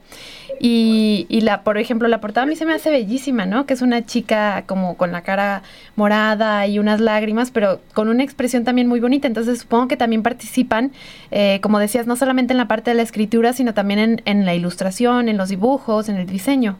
[0.61, 3.65] Y, la, por ejemplo, la portada a mí se me hace bellísima, ¿no?
[3.65, 5.63] Que es una chica como con la cara
[5.95, 9.29] morada y unas lágrimas, pero con una expresión también muy bonita.
[9.29, 10.91] Entonces supongo que también participan,
[11.31, 14.55] eh, como decías, no solamente en la parte de la escritura, sino también en la
[14.55, 16.77] ilustración, en los dibujos, en el diseño.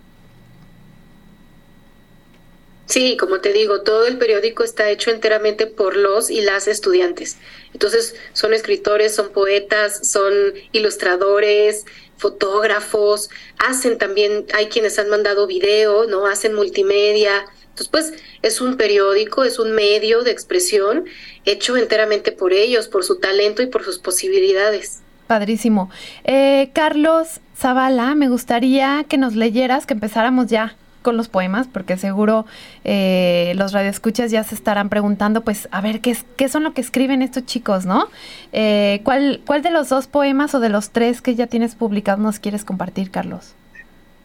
[2.89, 7.37] Sí, como te digo, todo el periódico está hecho enteramente por los y las estudiantes.
[7.75, 10.33] Entonces, son escritores, son poetas, son
[10.73, 11.85] ilustradores,
[12.17, 16.27] fotógrafos, hacen también, hay quienes han mandado video, ¿no?
[16.27, 17.45] Hacen multimedia.
[17.69, 21.05] Entonces, pues, es un periódico, es un medio de expresión
[21.45, 25.03] hecho enteramente por ellos, por su talento y por sus posibilidades.
[25.27, 25.91] Padrísimo.
[26.25, 30.75] Eh, Carlos Zavala, me gustaría que nos leyeras, que empezáramos ya
[31.09, 32.45] con los poemas, porque seguro
[32.85, 36.75] eh, los radioescuchas ya se estarán preguntando, pues, a ver, ¿qué, es, qué son lo
[36.75, 38.11] que escriben estos chicos, no?
[38.53, 42.21] Eh, ¿cuál, ¿Cuál de los dos poemas o de los tres que ya tienes publicados
[42.21, 43.55] nos quieres compartir, Carlos?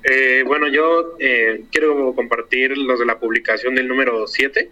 [0.04, 4.70] Eh, bueno, yo eh, quiero compartir los de la publicación del número 7.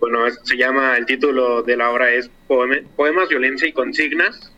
[0.00, 4.50] bueno, se llama, el título de la obra es Poemas, Violencia y Consignas.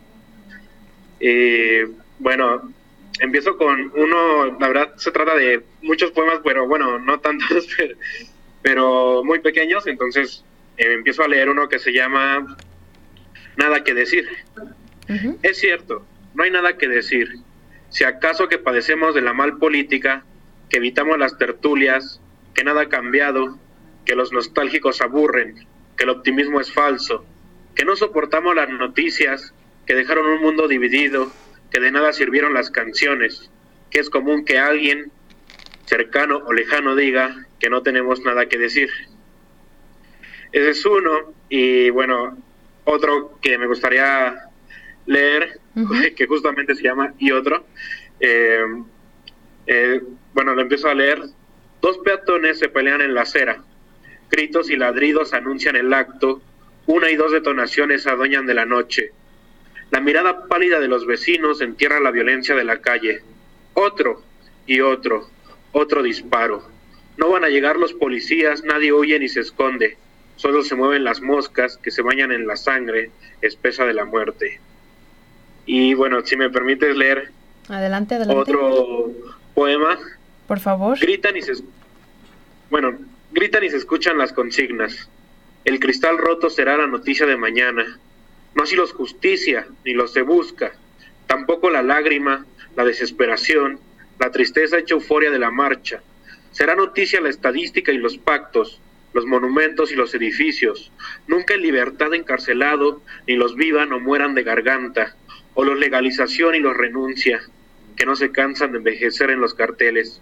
[2.21, 2.63] bueno,
[3.21, 7.69] empiezo con uno, la verdad se trata de muchos poemas, pero bueno, no tantos,
[8.63, 10.45] pero, muy pequeños, entonces
[10.77, 12.57] eh, empiezo a leer uno que se llama
[13.57, 14.29] Nada que decir.
[15.43, 17.29] Es cierto, no hay nada que decir.
[17.89, 20.23] Si acaso que padecemos de la mal política,
[20.69, 22.21] que evitamos las tertulias,
[22.55, 23.59] que nada ha cambiado,
[24.05, 27.25] que los nostálgicos aburren, que el optimismo es falso,
[27.75, 29.55] que no soportamos las noticias,
[29.87, 31.33] que dejaron un mundo dividido,
[31.71, 33.51] que de nada sirvieron las canciones,
[33.91, 35.11] que es común que alguien
[35.87, 38.91] cercano o lejano diga que no tenemos nada que decir.
[40.53, 42.37] Ese es uno, y bueno,
[42.85, 44.49] otro que me gustaría
[45.07, 45.61] leer,
[46.17, 47.67] que justamente se llama Y otro,
[48.21, 48.65] eh,
[49.67, 50.03] eh,
[50.33, 51.23] bueno, lo empiezo a leer.
[51.81, 53.63] Dos peatones se pelean en la acera,
[54.31, 56.43] gritos y ladridos anuncian el acto,
[56.87, 59.13] una y dos detonaciones adueñan de la noche,
[59.91, 63.23] la mirada pálida de los vecinos entierra la violencia de la calle.
[63.75, 64.23] Otro
[64.67, 65.29] y otro,
[65.73, 66.63] otro disparo.
[67.17, 69.97] No van a llegar los policías, nadie huye ni se esconde.
[70.37, 74.61] Solo se mueven las moscas que se bañan en la sangre espesa de la muerte.
[75.67, 77.31] Y bueno, si me permites leer
[77.69, 78.41] adelante, adelante.
[78.41, 79.11] otro
[79.55, 79.99] poema.
[80.47, 80.99] Por favor.
[80.99, 81.55] Gritan y se
[82.71, 82.99] bueno,
[83.33, 85.09] gritan y se escuchan las consignas.
[85.65, 87.99] El cristal roto será la noticia de mañana.
[88.59, 90.73] No así los justicia, ni los se busca,
[91.29, 92.45] tampoco la lágrima,
[92.75, 93.79] la desesperación,
[94.19, 96.03] la tristeza hecha euforia de la marcha.
[96.51, 98.81] Será noticia la estadística y los pactos,
[99.13, 100.91] los monumentos y los edificios,
[101.29, 105.15] nunca en libertad encarcelado, ni los vivan o mueran de garganta,
[105.55, 107.41] o los legalización y los renuncia,
[107.95, 110.21] que no se cansan de envejecer en los carteles.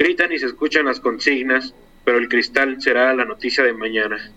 [0.00, 4.32] Gritan y se escuchan las consignas, pero el cristal será la noticia de mañana.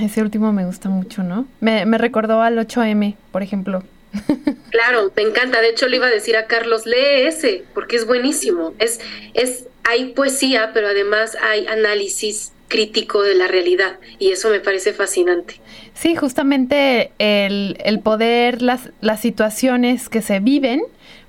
[0.00, 1.46] Ese último me gusta mucho, ¿no?
[1.60, 3.82] Me, me recordó al 8M, por ejemplo.
[4.70, 5.60] Claro, me encanta.
[5.60, 8.74] De hecho, le iba a decir a Carlos, lee ese, porque es buenísimo.
[8.80, 8.98] Es,
[9.32, 14.92] es, hay poesía, pero además hay análisis crítico de la realidad y eso me parece
[14.92, 15.60] fascinante.
[15.94, 20.82] Sí, justamente el, el poder, las, las situaciones que se viven,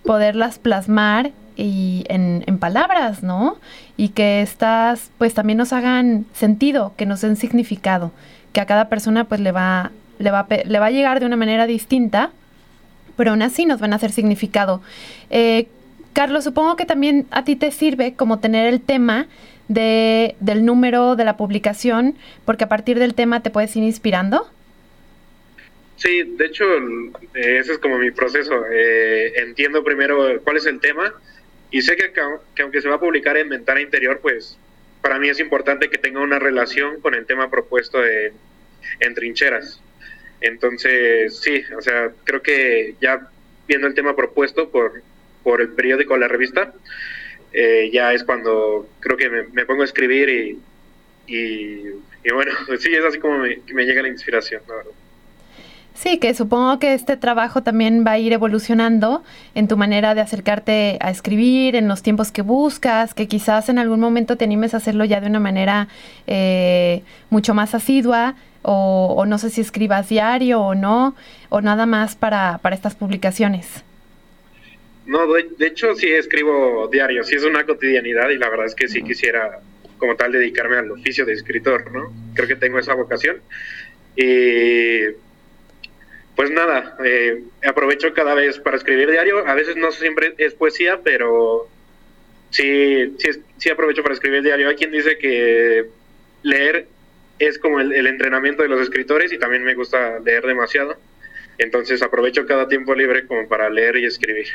[0.03, 3.59] poderlas plasmar y en, en, palabras, ¿no?
[3.95, 8.11] Y que estas pues también nos hagan sentido, que nos den significado
[8.55, 11.35] que a cada persona pues le va, le va, le va a llegar de una
[11.35, 12.31] manera distinta,
[13.17, 14.81] pero aún así nos van a hacer significado.
[15.29, 15.67] Eh,
[16.13, 19.27] Carlos, supongo que también a ti te sirve como tener el tema
[19.67, 24.49] de, del número de la publicación, porque a partir del tema te puedes ir inspirando.
[25.97, 26.63] Sí, de hecho,
[27.33, 28.53] ese es como mi proceso.
[28.71, 31.13] Eh, entiendo primero cuál es el tema
[31.71, 32.13] y sé que,
[32.55, 34.57] que, aunque se va a publicar en Ventana Interior, pues
[35.05, 39.79] para mí es importante que tenga una relación con el tema propuesto en Trincheras.
[40.41, 43.29] Entonces, sí, o sea, creo que ya
[43.67, 45.03] viendo el tema propuesto por,
[45.43, 46.73] por el periódico o la revista,
[47.53, 50.59] eh, ya es cuando creo que me, pongo a escribir y,
[51.27, 54.91] y, bueno, sí, es así como me, me llega la inspiración, la verdad.
[55.95, 59.23] Sí, que supongo que este trabajo también va a ir evolucionando
[59.55, 63.79] en tu manera de acercarte a escribir, en los tiempos que buscas, que quizás en
[63.79, 65.87] algún momento te animes a hacerlo ya de una manera
[66.27, 71.15] eh, mucho más asidua, o, no sé si escribas diario o no,
[71.49, 73.83] o nada más para, para estas publicaciones.
[75.05, 78.87] No, de, hecho sí escribo diario, sí es una cotidianidad y la verdad es que
[78.87, 79.59] sí quisiera
[79.97, 82.11] como tal dedicarme al oficio de escritor, ¿no?
[82.33, 83.37] Creo que tengo esa vocación.
[84.17, 85.24] Y
[86.35, 89.47] pues nada, eh, aprovecho cada vez para escribir diario.
[89.47, 91.67] A veces no siempre es poesía, pero
[92.49, 94.67] sí, sí, sí aprovecho para escribir diario.
[94.67, 95.85] Hay quien dice que
[96.43, 96.87] leer
[97.39, 100.97] es como el, el, entrenamiento de los escritores y también me gusta leer demasiado.
[101.57, 104.47] Entonces aprovecho cada tiempo libre como para leer y escribir.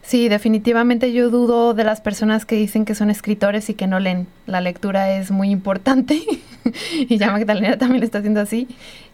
[0.00, 4.00] Sí, definitivamente yo dudo de las personas que dicen que son escritores y que no
[4.00, 4.26] leen.
[4.46, 6.22] La lectura es muy importante
[6.94, 8.68] y ya Magdalena también lo está haciendo así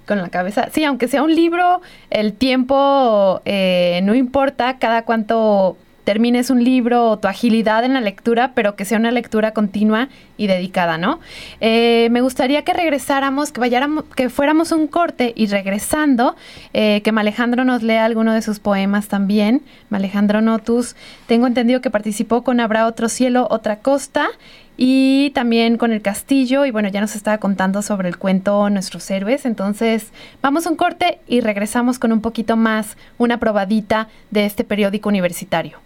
[0.07, 0.69] con la cabeza.
[0.73, 1.81] Sí, aunque sea un libro,
[2.11, 8.01] el tiempo eh, no importa cada cuánto termines un libro o tu agilidad en la
[8.01, 11.19] lectura, pero que sea una lectura continua y dedicada, ¿no?
[11.61, 16.37] Eh, me gustaría que regresáramos, que vayáramos, que fuéramos un corte y regresando,
[16.75, 19.63] eh, que Alejandro nos lea alguno de sus poemas también.
[19.91, 20.95] Alejandro Notus,
[21.27, 24.29] tengo entendido que participó con Habrá otro cielo, otra costa
[24.77, 29.11] y también con el castillo y bueno, ya nos estaba contando sobre el cuento Nuestros
[29.11, 30.13] héroes, entonces
[30.43, 35.09] vamos a un corte y regresamos con un poquito más, una probadita de este periódico
[35.09, 35.79] universitario.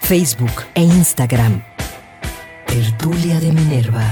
[0.00, 1.62] Facebook e Instagram.
[2.66, 4.04] Tertulia de Minerva.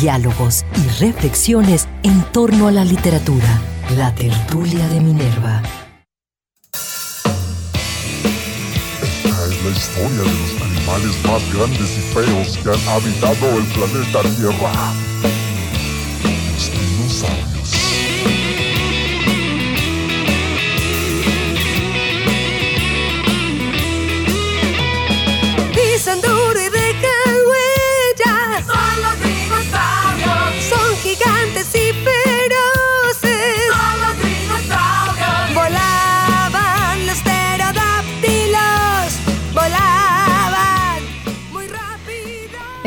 [0.00, 3.60] Diálogos y reflexiones en torno a la literatura.
[3.96, 5.62] La tertulia de Minerva.
[9.68, 14.92] La historia de los animales más grandes y feos que han habitado el planeta Tierra.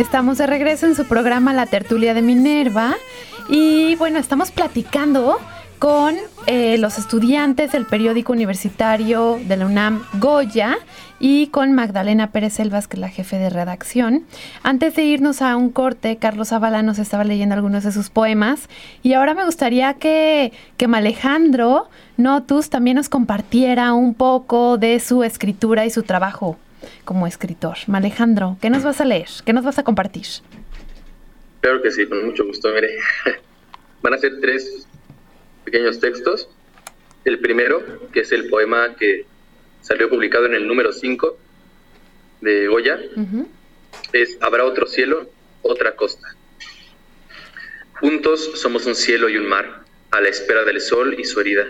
[0.01, 2.95] Estamos de regreso en su programa La Tertulia de Minerva
[3.49, 5.37] y bueno, estamos platicando
[5.77, 6.15] con
[6.47, 10.79] eh, los estudiantes del periódico universitario de la UNAM Goya
[11.19, 14.25] y con Magdalena Pérez Selvas, que es la jefe de redacción.
[14.63, 18.69] Antes de irnos a un corte, Carlos Zavala nos estaba leyendo algunos de sus poemas
[19.03, 25.23] y ahora me gustaría que, que Alejandro Notus también nos compartiera un poco de su
[25.23, 26.57] escritura y su trabajo
[27.03, 27.77] como escritor.
[27.91, 29.27] Alejandro, ¿qué nos vas a leer?
[29.45, 30.25] ¿Qué nos vas a compartir?
[31.61, 32.69] Claro que sí, con mucho gusto.
[32.73, 32.97] Mire,
[34.01, 34.87] van a ser tres
[35.63, 36.49] pequeños textos.
[37.23, 39.25] El primero, que es el poema que
[39.81, 41.37] salió publicado en el número 5
[42.41, 42.99] de Goya,
[44.13, 45.29] es Habrá otro cielo,
[45.61, 46.35] otra costa.
[47.99, 51.67] Juntos somos un cielo y un mar, a la espera del sol y su herida.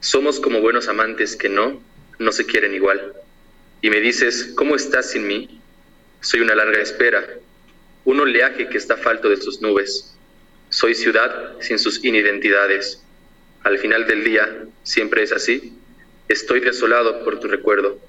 [0.00, 1.80] Somos como buenos amantes que no,
[2.18, 3.14] no se quieren igual
[3.86, 5.60] y me dices, ¿cómo estás sin mí?
[6.20, 7.24] Soy una larga espera,
[8.04, 10.12] un oleaje que está falto de sus nubes.
[10.70, 13.00] Soy ciudad sin sus inidentidades.
[13.62, 15.72] Al final del día, siempre es así.
[16.26, 18.00] Estoy desolado por tu recuerdo,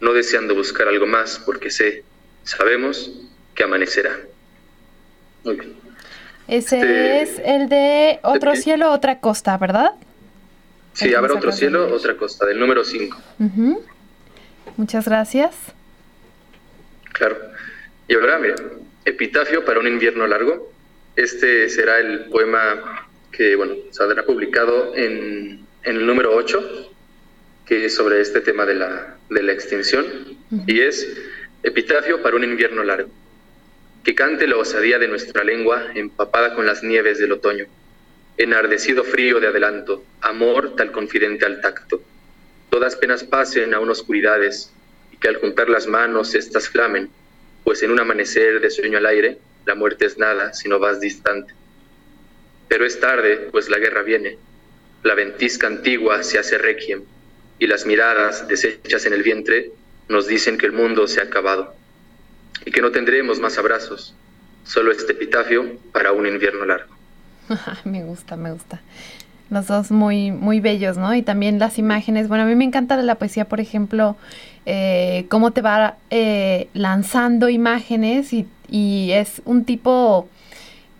[0.00, 2.04] no deseando buscar algo más porque sé,
[2.44, 3.12] sabemos
[3.54, 4.18] que amanecerá.
[5.44, 5.76] Muy bien.
[6.48, 9.90] Ese este, es el de Otro cielo, otra costa, ¿verdad?
[10.94, 13.18] Sí, habrá otro cielo, otra costa, del número 5.
[14.76, 15.54] Muchas gracias.
[17.12, 17.36] Claro.
[18.08, 18.54] Y ahora, mira,
[19.04, 20.72] Epitafio para un invierno largo.
[21.16, 26.92] Este será el poema que, bueno, saldrá publicado en, el número 8,
[27.66, 30.06] que es sobre este tema de la, de la extinción.
[30.66, 31.16] Y es
[31.62, 33.10] Epitafio para un invierno largo.
[34.04, 37.66] Que cante la osadía de nuestra lengua empapada con las nieves del otoño.
[38.36, 42.02] Enardecido frío de adelanto, amor tal confidente al tacto
[42.72, 44.72] todas penas pasen a unas oscuridades
[45.12, 47.10] y que al juntar las manos éstas flamen,
[47.64, 50.98] pues en un amanecer de sueño al aire, la muerte es nada si no vas
[50.98, 51.52] distante.
[52.68, 54.38] Pero es tarde, pues la guerra viene,
[55.02, 57.02] la ventisca antigua se hace requiem,
[57.58, 59.70] y las miradas deshechas en el vientre
[60.08, 61.74] nos dicen que el mundo se ha acabado,
[62.64, 64.14] y que no tendremos más abrazos,
[64.64, 66.94] Solo este epitafio para un invierno largo.
[67.84, 68.80] me gusta, me gusta.
[69.52, 71.14] Los dos muy, muy bellos, ¿no?
[71.14, 72.26] Y también las imágenes.
[72.26, 74.16] Bueno, a mí me encanta de la poesía, por ejemplo,
[74.64, 80.26] eh, cómo te va eh, lanzando imágenes y, y es un tipo,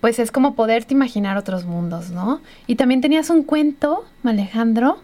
[0.01, 2.41] pues es como poderte imaginar otros mundos, ¿no?
[2.67, 4.99] Y también tenías un cuento, Alejandro,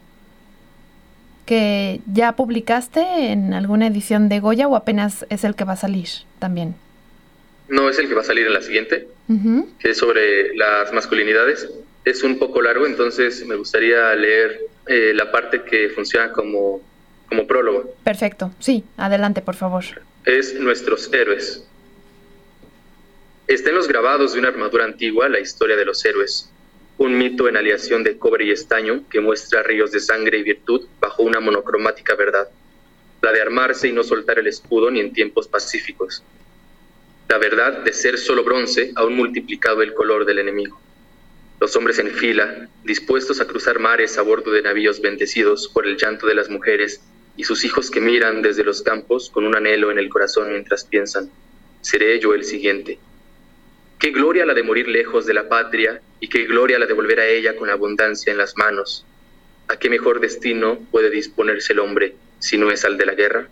[1.48, 5.78] que ya publicaste en alguna edición de Goya o apenas es el que va a
[5.78, 6.76] salir también.
[7.68, 9.08] No es el que va a salir en la siguiente,
[9.80, 11.68] que es sobre las masculinidades.
[12.10, 16.82] Es un poco largo, entonces me gustaría leer eh, la parte que funciona como,
[17.28, 17.94] como prólogo.
[18.04, 19.84] Perfecto, sí, adelante, por favor.
[20.26, 21.68] Es Nuestros Héroes.
[23.46, 26.52] Está en los grabados de una armadura antigua la historia de los héroes,
[26.98, 30.88] un mito en aleación de cobre y estaño que muestra ríos de sangre y virtud
[31.00, 32.50] bajo una monocromática verdad,
[33.22, 36.24] la de armarse y no soltar el escudo ni en tiempos pacíficos,
[37.28, 40.82] la verdad de ser solo bronce aún multiplicado el color del enemigo.
[41.60, 45.98] Los hombres en fila, dispuestos a cruzar mares a bordo de navíos bendecidos por el
[45.98, 47.02] llanto de las mujeres
[47.36, 50.86] y sus hijos que miran desde los campos con un anhelo en el corazón mientras
[50.86, 51.30] piensan,
[51.82, 52.98] seré yo el siguiente.
[54.00, 57.20] Qué gloria la de morir lejos de la patria y qué gloria la de volver
[57.20, 59.06] a ella con abundancia en las manos.
[59.68, 63.50] ¿A qué mejor destino puede disponerse el hombre si no es al de la guerra?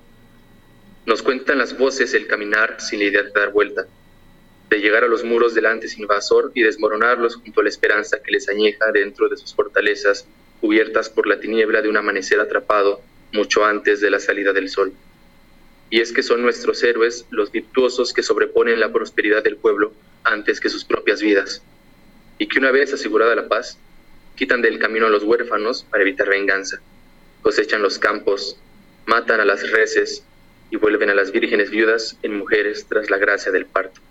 [1.06, 3.86] Nos cuentan las voces el caminar sin la idea de dar vuelta,
[4.70, 8.32] de llegar a los muros del antes invasor y desmoronarlos junto a la esperanza que
[8.32, 10.28] les añeja dentro de sus fortalezas
[10.60, 13.02] cubiertas por la tiniebla de un amanecer atrapado
[13.32, 14.94] mucho antes de la salida del sol.
[15.90, 19.94] Y es que son nuestros héroes los virtuosos que sobreponen la prosperidad del pueblo
[20.24, 21.62] antes que sus propias vidas,
[22.38, 23.78] y que una vez asegurada la paz,
[24.36, 26.82] quitan del camino a los huérfanos para evitar venganza,
[27.42, 28.60] cosechan los campos,
[29.06, 30.24] matan a las reses
[30.70, 34.02] y vuelven a las vírgenes viudas en mujeres tras la gracia del parto.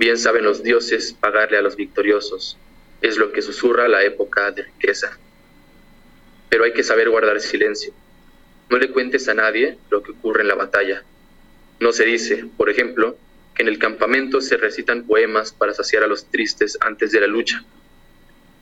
[0.00, 2.56] Bien saben los dioses pagarle a los victoriosos,
[3.02, 5.18] es lo que susurra la época de riqueza.
[6.48, 7.92] Pero hay que saber guardar silencio.
[8.70, 11.04] No le cuentes a nadie lo que ocurre en la batalla.
[11.80, 13.18] No se dice, por ejemplo,
[13.54, 17.26] que en el campamento se recitan poemas para saciar a los tristes antes de la
[17.26, 17.62] lucha,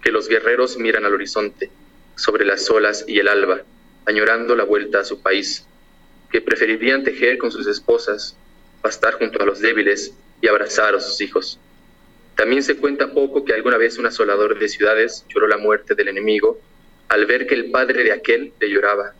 [0.03, 1.71] que los guerreros miran al horizonte,
[2.17, 3.63] sobre las olas y el alba,
[4.07, 5.65] añorando la vuelta a su país,
[6.33, 8.37] que preferirían tejer con sus esposas,
[8.83, 11.59] pastar junto a los débiles y abrazar a sus hijos.
[12.37, 16.09] También se cuenta poco que alguna vez un asolador de ciudades lloró la muerte del
[16.09, 16.61] enemigo
[17.09, 19.15] al ver que el padre de aquel le lloraba,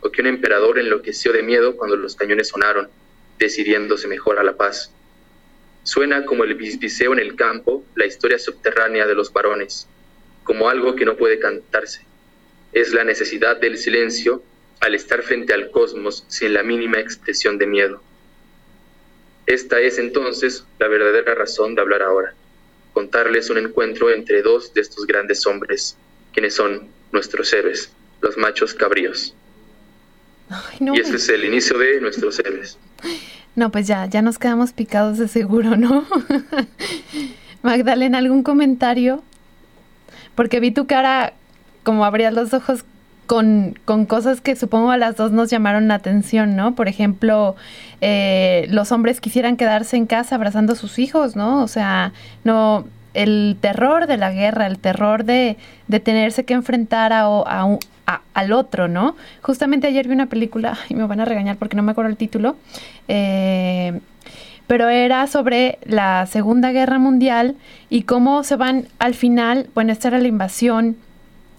[0.00, 2.88] o que un emperador enloqueció de miedo cuando los cañones sonaron
[3.38, 4.92] decidiéndose mejor a la paz.
[5.84, 9.88] Suena como el bisbiseo en el campo, la historia subterránea de los varones,
[10.44, 12.04] como algo que no puede cantarse.
[12.72, 14.42] Es la necesidad del silencio
[14.80, 18.02] al estar frente al cosmos sin la mínima expresión de miedo.
[19.46, 22.34] Esta es entonces la verdadera razón de hablar ahora,
[22.92, 25.96] contarles un encuentro entre dos de estos grandes hombres,
[26.32, 29.34] quienes son nuestros héroes, los machos cabríos.
[30.80, 32.78] y ese es el inicio de nuestros héroes.
[33.54, 36.06] No, pues ya, ya nos quedamos picados de seguro, ¿no?
[37.62, 39.22] Magdalena, ¿algún comentario?
[40.34, 41.34] Porque vi tu cara
[41.82, 42.84] como abrías los ojos
[43.26, 46.74] con, con, cosas que supongo a las dos nos llamaron la atención, ¿no?
[46.74, 47.56] Por ejemplo,
[48.00, 51.62] eh, los hombres quisieran quedarse en casa abrazando a sus hijos, ¿no?
[51.62, 52.12] O sea,
[52.44, 55.56] no, el terror de la guerra, el terror de,
[55.88, 57.78] de tenerse que enfrentar a, a, un,
[58.34, 59.16] al otro, ¿no?
[59.42, 62.16] Justamente ayer vi una película, y me van a regañar porque no me acuerdo el
[62.16, 62.56] título,
[63.08, 64.00] eh,
[64.66, 67.56] pero era sobre la Segunda Guerra Mundial
[67.90, 70.96] y cómo se van al final, bueno, esta era la invasión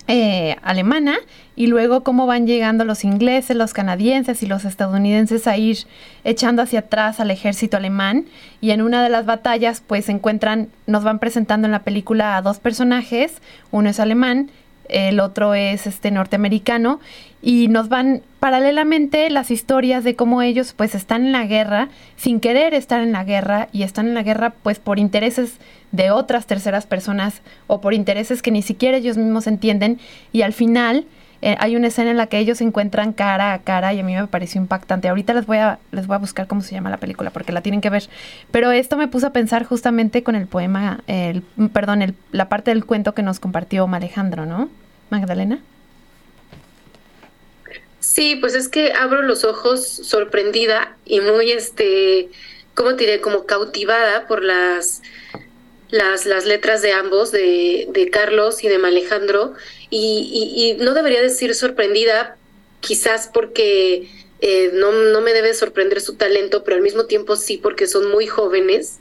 [0.07, 1.15] eh, alemana
[1.55, 5.77] y luego cómo van llegando los ingleses, los canadienses y los estadounidenses a ir
[6.23, 8.25] echando hacia atrás al ejército alemán.
[8.59, 12.41] Y en una de las batallas pues encuentran, nos van presentando en la película a
[12.41, 13.41] dos personajes,
[13.71, 14.49] uno es alemán
[14.93, 16.99] el otro es este norteamericano
[17.41, 22.39] y nos van paralelamente las historias de cómo ellos pues están en la guerra sin
[22.39, 25.57] querer estar en la guerra y están en la guerra pues por intereses
[25.91, 29.99] de otras terceras personas o por intereses que ni siquiera ellos mismos entienden
[30.31, 31.05] y al final
[31.45, 34.03] eh, hay una escena en la que ellos se encuentran cara a cara y a
[34.03, 35.09] mí me pareció impactante.
[35.09, 37.61] Ahorita les voy a les voy a buscar cómo se llama la película porque la
[37.61, 38.03] tienen que ver.
[38.49, 41.41] Pero esto me puso a pensar justamente con el poema, el,
[41.73, 44.69] perdón, el, la parte del cuento que nos compartió Alejandro, ¿no?
[45.09, 45.59] Magdalena.
[47.99, 52.29] Sí, pues es que abro los ojos sorprendida y muy, este,
[52.73, 53.19] ¿cómo diré?
[53.19, 55.01] Como cautivada por las,
[55.93, 59.53] las, las letras de ambos, de, de Carlos y de Alejandro.
[59.91, 62.35] Y, y, y, no debería decir sorprendida,
[62.79, 64.09] quizás porque
[64.41, 68.09] eh, no, no, me debe sorprender su talento, pero al mismo tiempo sí, porque son
[68.09, 68.97] muy jóvenes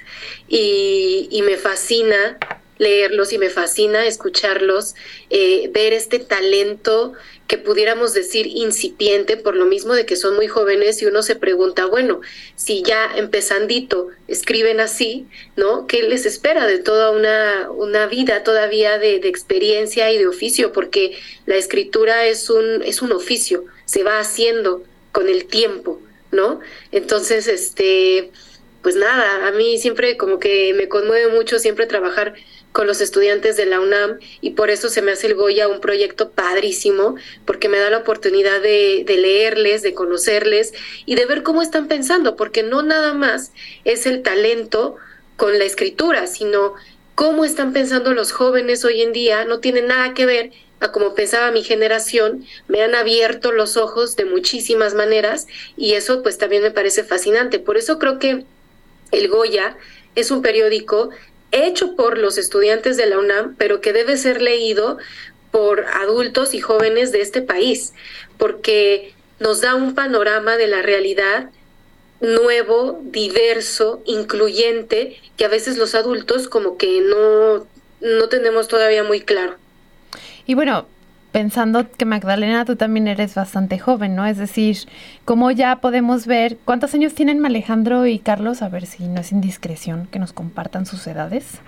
[0.49, 2.36] y, y me fascina
[2.83, 4.97] leerlos y me fascina escucharlos,
[5.30, 7.12] eh, ver este talento
[7.47, 11.37] que pudiéramos decir incipiente por lo mismo de que son muy jóvenes y uno se
[11.37, 12.22] pregunta, bueno,
[12.57, 15.87] si ya empezandito escriben así, ¿no?
[15.87, 20.72] ¿Qué les espera de toda una, una vida todavía de, de experiencia y de oficio?
[20.72, 21.16] Porque
[21.47, 26.01] la escritura es un, es un oficio, se va haciendo con el tiempo,
[26.33, 26.59] ¿no?
[26.91, 28.33] Entonces, este,
[28.83, 32.35] pues nada, a mí siempre como que me conmueve mucho siempre trabajar
[32.73, 35.81] con los estudiantes de la UNAM y por eso se me hace el Goya un
[35.81, 40.73] proyecto padrísimo, porque me da la oportunidad de, leerles, de conocerles
[41.05, 43.53] y de ver cómo están pensando, porque no nada más
[43.85, 44.97] es el talento
[45.37, 46.75] con la escritura, sino
[47.14, 50.51] cómo están pensando los jóvenes hoy en día, no tiene nada que ver
[50.81, 55.47] a cómo pensaba mi generación, me han abierto los ojos de muchísimas maneras
[55.77, 57.61] y eso pues también me parece fascinante.
[57.61, 58.45] Por eso creo que
[59.12, 59.77] el Goya
[60.16, 61.11] es un periódico
[61.53, 64.98] hecho por los estudiantes de la UNAM, pero que debe ser leído
[65.50, 67.92] por adultos y jóvenes de este país,
[68.38, 71.50] porque nos da un panorama de la realidad
[72.20, 77.66] nuevo, diverso, incluyente, que a veces los adultos como que no,
[78.00, 79.57] no tenemos todavía muy claro.
[80.46, 80.86] Y bueno,
[81.33, 84.26] pensando que Magdalena, tú también eres bastante joven, ¿no?
[84.26, 84.76] Es decir,
[85.24, 88.62] ¿cómo ya podemos ver cuántos años tienen Alejandro y Carlos?
[88.62, 91.61] A ver si no es indiscreción que nos compartan sus edades.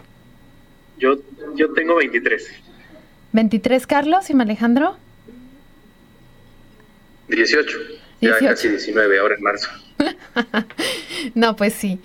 [0.98, 1.18] Yo,
[1.56, 2.46] yo tengo 23.
[3.32, 4.96] ¿23 Carlos y Alejandro?
[7.28, 7.78] 18.
[8.20, 8.44] 18.
[8.44, 9.70] Ya casi 19, ahora en marzo.
[11.34, 12.00] no, pues sí.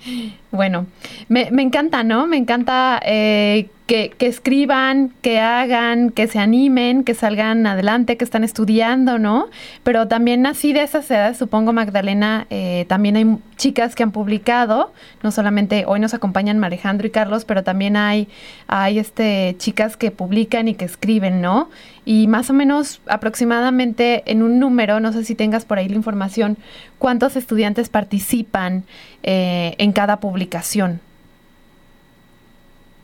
[0.50, 0.86] Bueno,
[1.28, 2.26] me, me encanta, ¿no?
[2.26, 8.24] Me encanta eh, que, que, escriban, que hagan, que se animen, que salgan adelante, que
[8.24, 9.48] están estudiando, ¿no?
[9.84, 14.92] Pero también así de esas edades, supongo, Magdalena, eh, también hay chicas que han publicado,
[15.22, 18.26] no solamente hoy nos acompañan Alejandro y Carlos, pero también hay,
[18.66, 21.68] hay este, chicas que publican y que escriben, ¿no?
[22.04, 25.96] Y más o menos aproximadamente en un número, no sé si tengas por ahí la
[25.96, 26.56] información,
[27.00, 28.84] ¿cuántos estudiantes participan
[29.24, 31.00] eh, en cada publicación?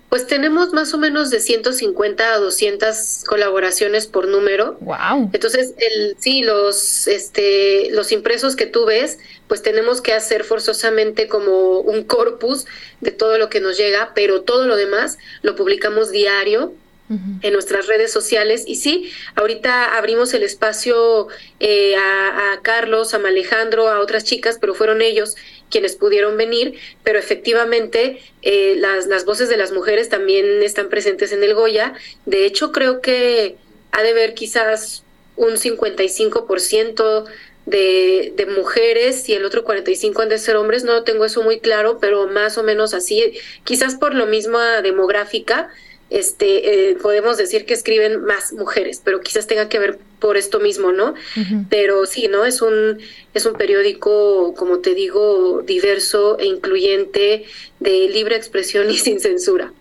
[0.09, 4.77] Pues tenemos más o menos de 150 a 200 colaboraciones por número.
[4.81, 5.31] Wow.
[5.33, 9.19] Entonces, el, sí, los, este, los impresos que tú ves,
[9.49, 12.67] pues tenemos que hacer forzosamente como un corpus
[13.01, 16.73] de todo lo que nos llega, pero todo lo demás lo publicamos diario
[17.09, 18.65] en nuestras redes sociales.
[18.67, 21.29] Y sí, ahorita abrimos el espacio
[21.61, 25.37] eh, a, Carlos, a Alejandro, a otras chicas, pero fueron ellos
[25.71, 31.33] quienes pudieron venir, pero efectivamente eh, las, las voces de las mujeres también están presentes
[31.33, 31.95] en el Goya.
[32.25, 33.57] De hecho, creo que
[33.93, 35.05] ha de haber quizás
[35.37, 37.25] un 55%
[37.67, 41.61] de, de mujeres y el otro 45 han de ser hombres, no tengo eso muy
[41.61, 45.69] claro, pero más o menos así, quizás por lo mismo demográfica,
[46.11, 50.61] este, eh, podemos decir que escriben más mujeres, pero quizás tenga que ver por esto
[50.61, 51.11] mismo, ¿no?
[51.11, 51.67] Uh -huh.
[51.69, 52.45] Pero sí, ¿no?
[52.45, 52.99] Es un,
[53.35, 57.45] es un periódico, como te digo, diverso e incluyente,
[57.81, 59.73] de libre expresión y sin censura.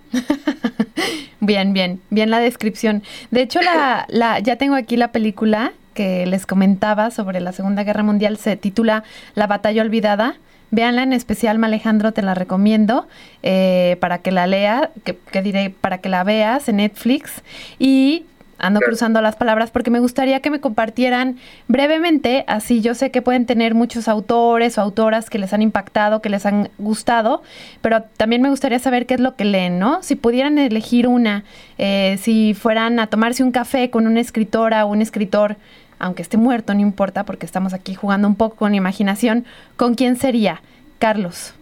[1.39, 3.03] bien, bien, bien la descripción.
[3.31, 7.83] De hecho, la, la, ya tengo aquí la película que les comentaba sobre la Segunda
[7.83, 9.03] Guerra Mundial, se titula
[9.35, 10.37] La batalla olvidada
[10.71, 13.07] Véanla en especial, Alejandro, te la recomiendo
[13.43, 17.41] eh, para que la lea, que, que, diré, para que la veas en Netflix.
[17.79, 18.25] Y
[18.57, 21.37] ando cruzando las palabras porque me gustaría que me compartieran
[21.67, 26.21] brevemente, así yo sé que pueden tener muchos autores o autoras que les han impactado,
[26.21, 27.43] que les han gustado,
[27.81, 30.01] pero también me gustaría saber qué es lo que leen, ¿no?
[30.01, 31.43] Si pudieran elegir una,
[31.77, 35.57] eh, si fueran a tomarse un café con una escritora o un escritor,
[35.99, 39.45] aunque esté muerto, no importa, porque estamos aquí jugando un poco con imaginación,
[39.77, 40.61] ¿con quién sería?
[40.99, 41.53] Carlos.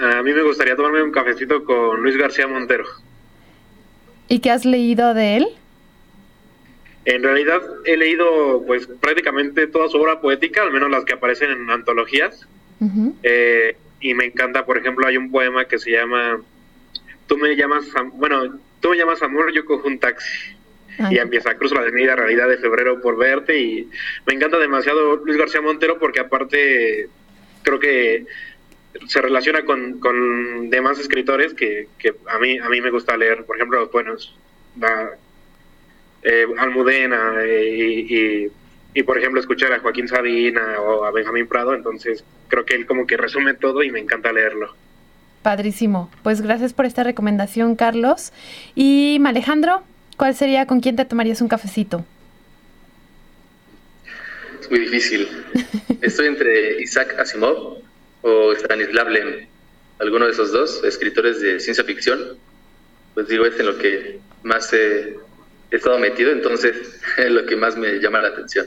[0.00, 2.84] A mí me gustaría tomarme un cafecito con Luis García Montero.
[4.28, 5.48] ¿Y qué has leído de él?
[7.04, 11.50] En realidad he leído pues prácticamente toda su obra poética, al menos las que aparecen
[11.50, 12.48] en antologías.
[12.80, 13.14] Uh -huh.
[13.22, 16.40] eh, y me encanta, por ejemplo, hay un poema que se llama
[17.26, 20.54] Tú me llamas, bueno, tú me llamas amor, yo cojo un taxi.
[20.98, 21.16] Ay.
[21.16, 23.88] Y empieza a cruzar la avenida Realidad de Febrero por verte y
[24.26, 27.08] me encanta demasiado Luis García Montero porque aparte
[27.62, 28.26] creo que
[29.08, 33.44] se relaciona con, con demás escritores que, que, a mí a mí me gusta leer,
[33.44, 34.14] por ejemplo, bueno,
[34.78, 35.10] la,
[36.22, 38.52] eh, Almudena eh, y, y,
[38.94, 42.86] y, por ejemplo escuchar a Joaquín Sabina o a Benjamín Prado, entonces creo que él
[42.86, 44.74] como que resume todo y me encanta leerlo.
[45.42, 46.10] Padrísimo.
[46.22, 48.32] Pues gracias por esta recomendación, Carlos.
[48.74, 49.82] Y Alejandro,
[50.16, 52.04] ¿cuál sería con quién te tomarías un cafecito?
[54.64, 55.28] es muy difícil.
[56.00, 57.78] Estoy entre Isaac Asimov
[58.22, 59.46] o Stanislav Lem,
[59.98, 62.18] alguno de esos dos escritores de ciencia ficción.
[63.12, 65.16] Pues digo, es en lo que más he,
[65.70, 68.66] he estado metido, entonces es lo que más me llama la atención.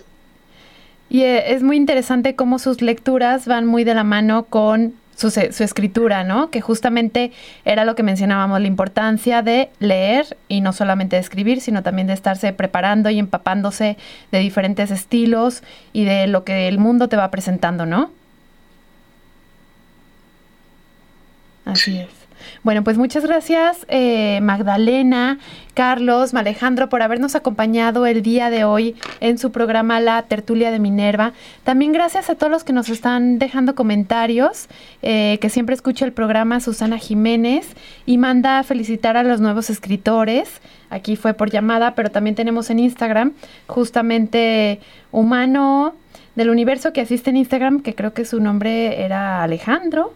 [1.09, 5.31] Y eh, es muy interesante cómo sus lecturas van muy de la mano con su,
[5.31, 6.51] su escritura, ¿no?
[6.51, 7.31] Que justamente
[7.65, 12.07] era lo que mencionábamos, la importancia de leer y no solamente de escribir, sino también
[12.07, 13.97] de estarse preparando y empapándose
[14.31, 18.11] de diferentes estilos y de lo que el mundo te va presentando, ¿no?
[21.65, 22.26] Así es.
[22.63, 25.39] Bueno, pues muchas gracias eh, Magdalena,
[25.73, 30.79] Carlos, Alejandro por habernos acompañado el día de hoy en su programa La Tertulia de
[30.79, 31.33] Minerva.
[31.63, 34.67] También gracias a todos los que nos están dejando comentarios,
[35.01, 37.75] eh, que siempre escucha el programa Susana Jiménez
[38.05, 40.61] y manda a felicitar a los nuevos escritores.
[40.89, 43.33] Aquí fue por llamada, pero también tenemos en Instagram
[43.67, 44.79] justamente
[45.11, 45.93] Humano
[46.35, 50.13] del Universo que asiste en Instagram, que creo que su nombre era Alejandro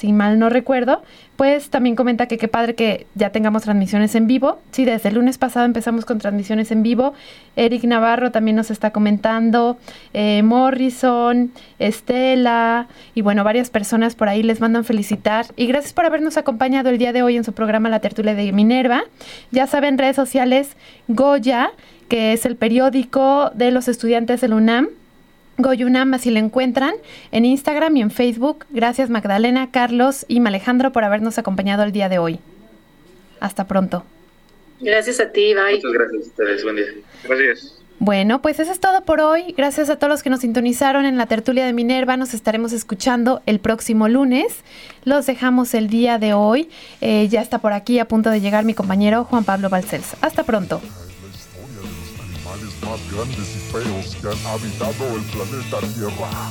[0.00, 1.02] si mal no recuerdo,
[1.36, 4.58] pues también comenta que qué padre que ya tengamos transmisiones en vivo.
[4.70, 7.12] Sí, desde el lunes pasado empezamos con transmisiones en vivo.
[7.54, 9.76] Eric Navarro también nos está comentando,
[10.14, 15.44] eh, Morrison, Estela y bueno, varias personas por ahí les mandan felicitar.
[15.54, 18.52] Y gracias por habernos acompañado el día de hoy en su programa La Tertulia de
[18.52, 19.02] Minerva.
[19.50, 20.78] Ya saben, redes sociales,
[21.08, 21.72] Goya,
[22.08, 24.88] que es el periódico de los estudiantes del UNAM.
[25.62, 26.94] Goyunam, así lo encuentran
[27.32, 28.66] en Instagram y en Facebook.
[28.70, 32.40] Gracias Magdalena, Carlos y Alejandro por habernos acompañado el día de hoy.
[33.40, 34.04] Hasta pronto.
[34.80, 35.76] Gracias a ti, bye.
[35.76, 36.86] Muchas gracias a ustedes, buen día.
[37.24, 37.80] Gracias.
[37.98, 39.54] Bueno, pues eso es todo por hoy.
[39.58, 42.16] Gracias a todos los que nos sintonizaron en la tertulia de Minerva.
[42.16, 44.64] Nos estaremos escuchando el próximo lunes.
[45.04, 46.70] Los dejamos el día de hoy.
[47.02, 50.16] Eh, ya está por aquí a punto de llegar mi compañero Juan Pablo Balcells.
[50.22, 50.80] Hasta pronto.
[52.90, 56.50] Más grandes y feos que han habitado el planeta Tierra.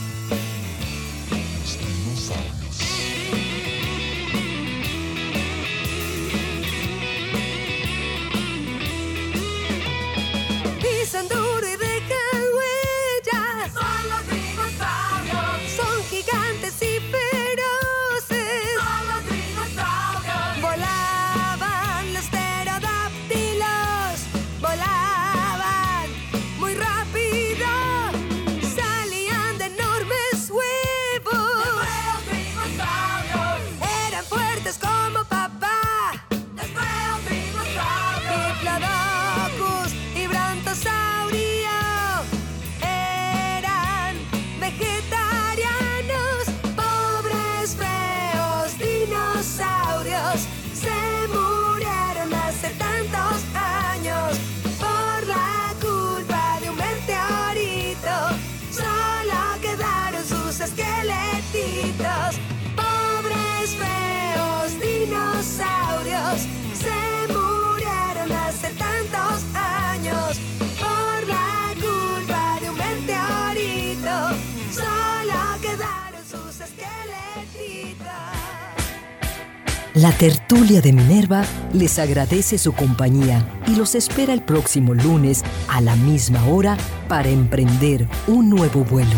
[80.10, 85.82] La tertulia de Minerva les agradece su compañía y los espera el próximo lunes a
[85.82, 89.16] la misma hora para emprender un nuevo vuelo.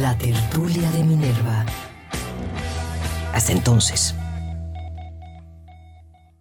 [0.00, 1.66] La tertulia de Minerva.
[3.34, 4.14] Hasta entonces.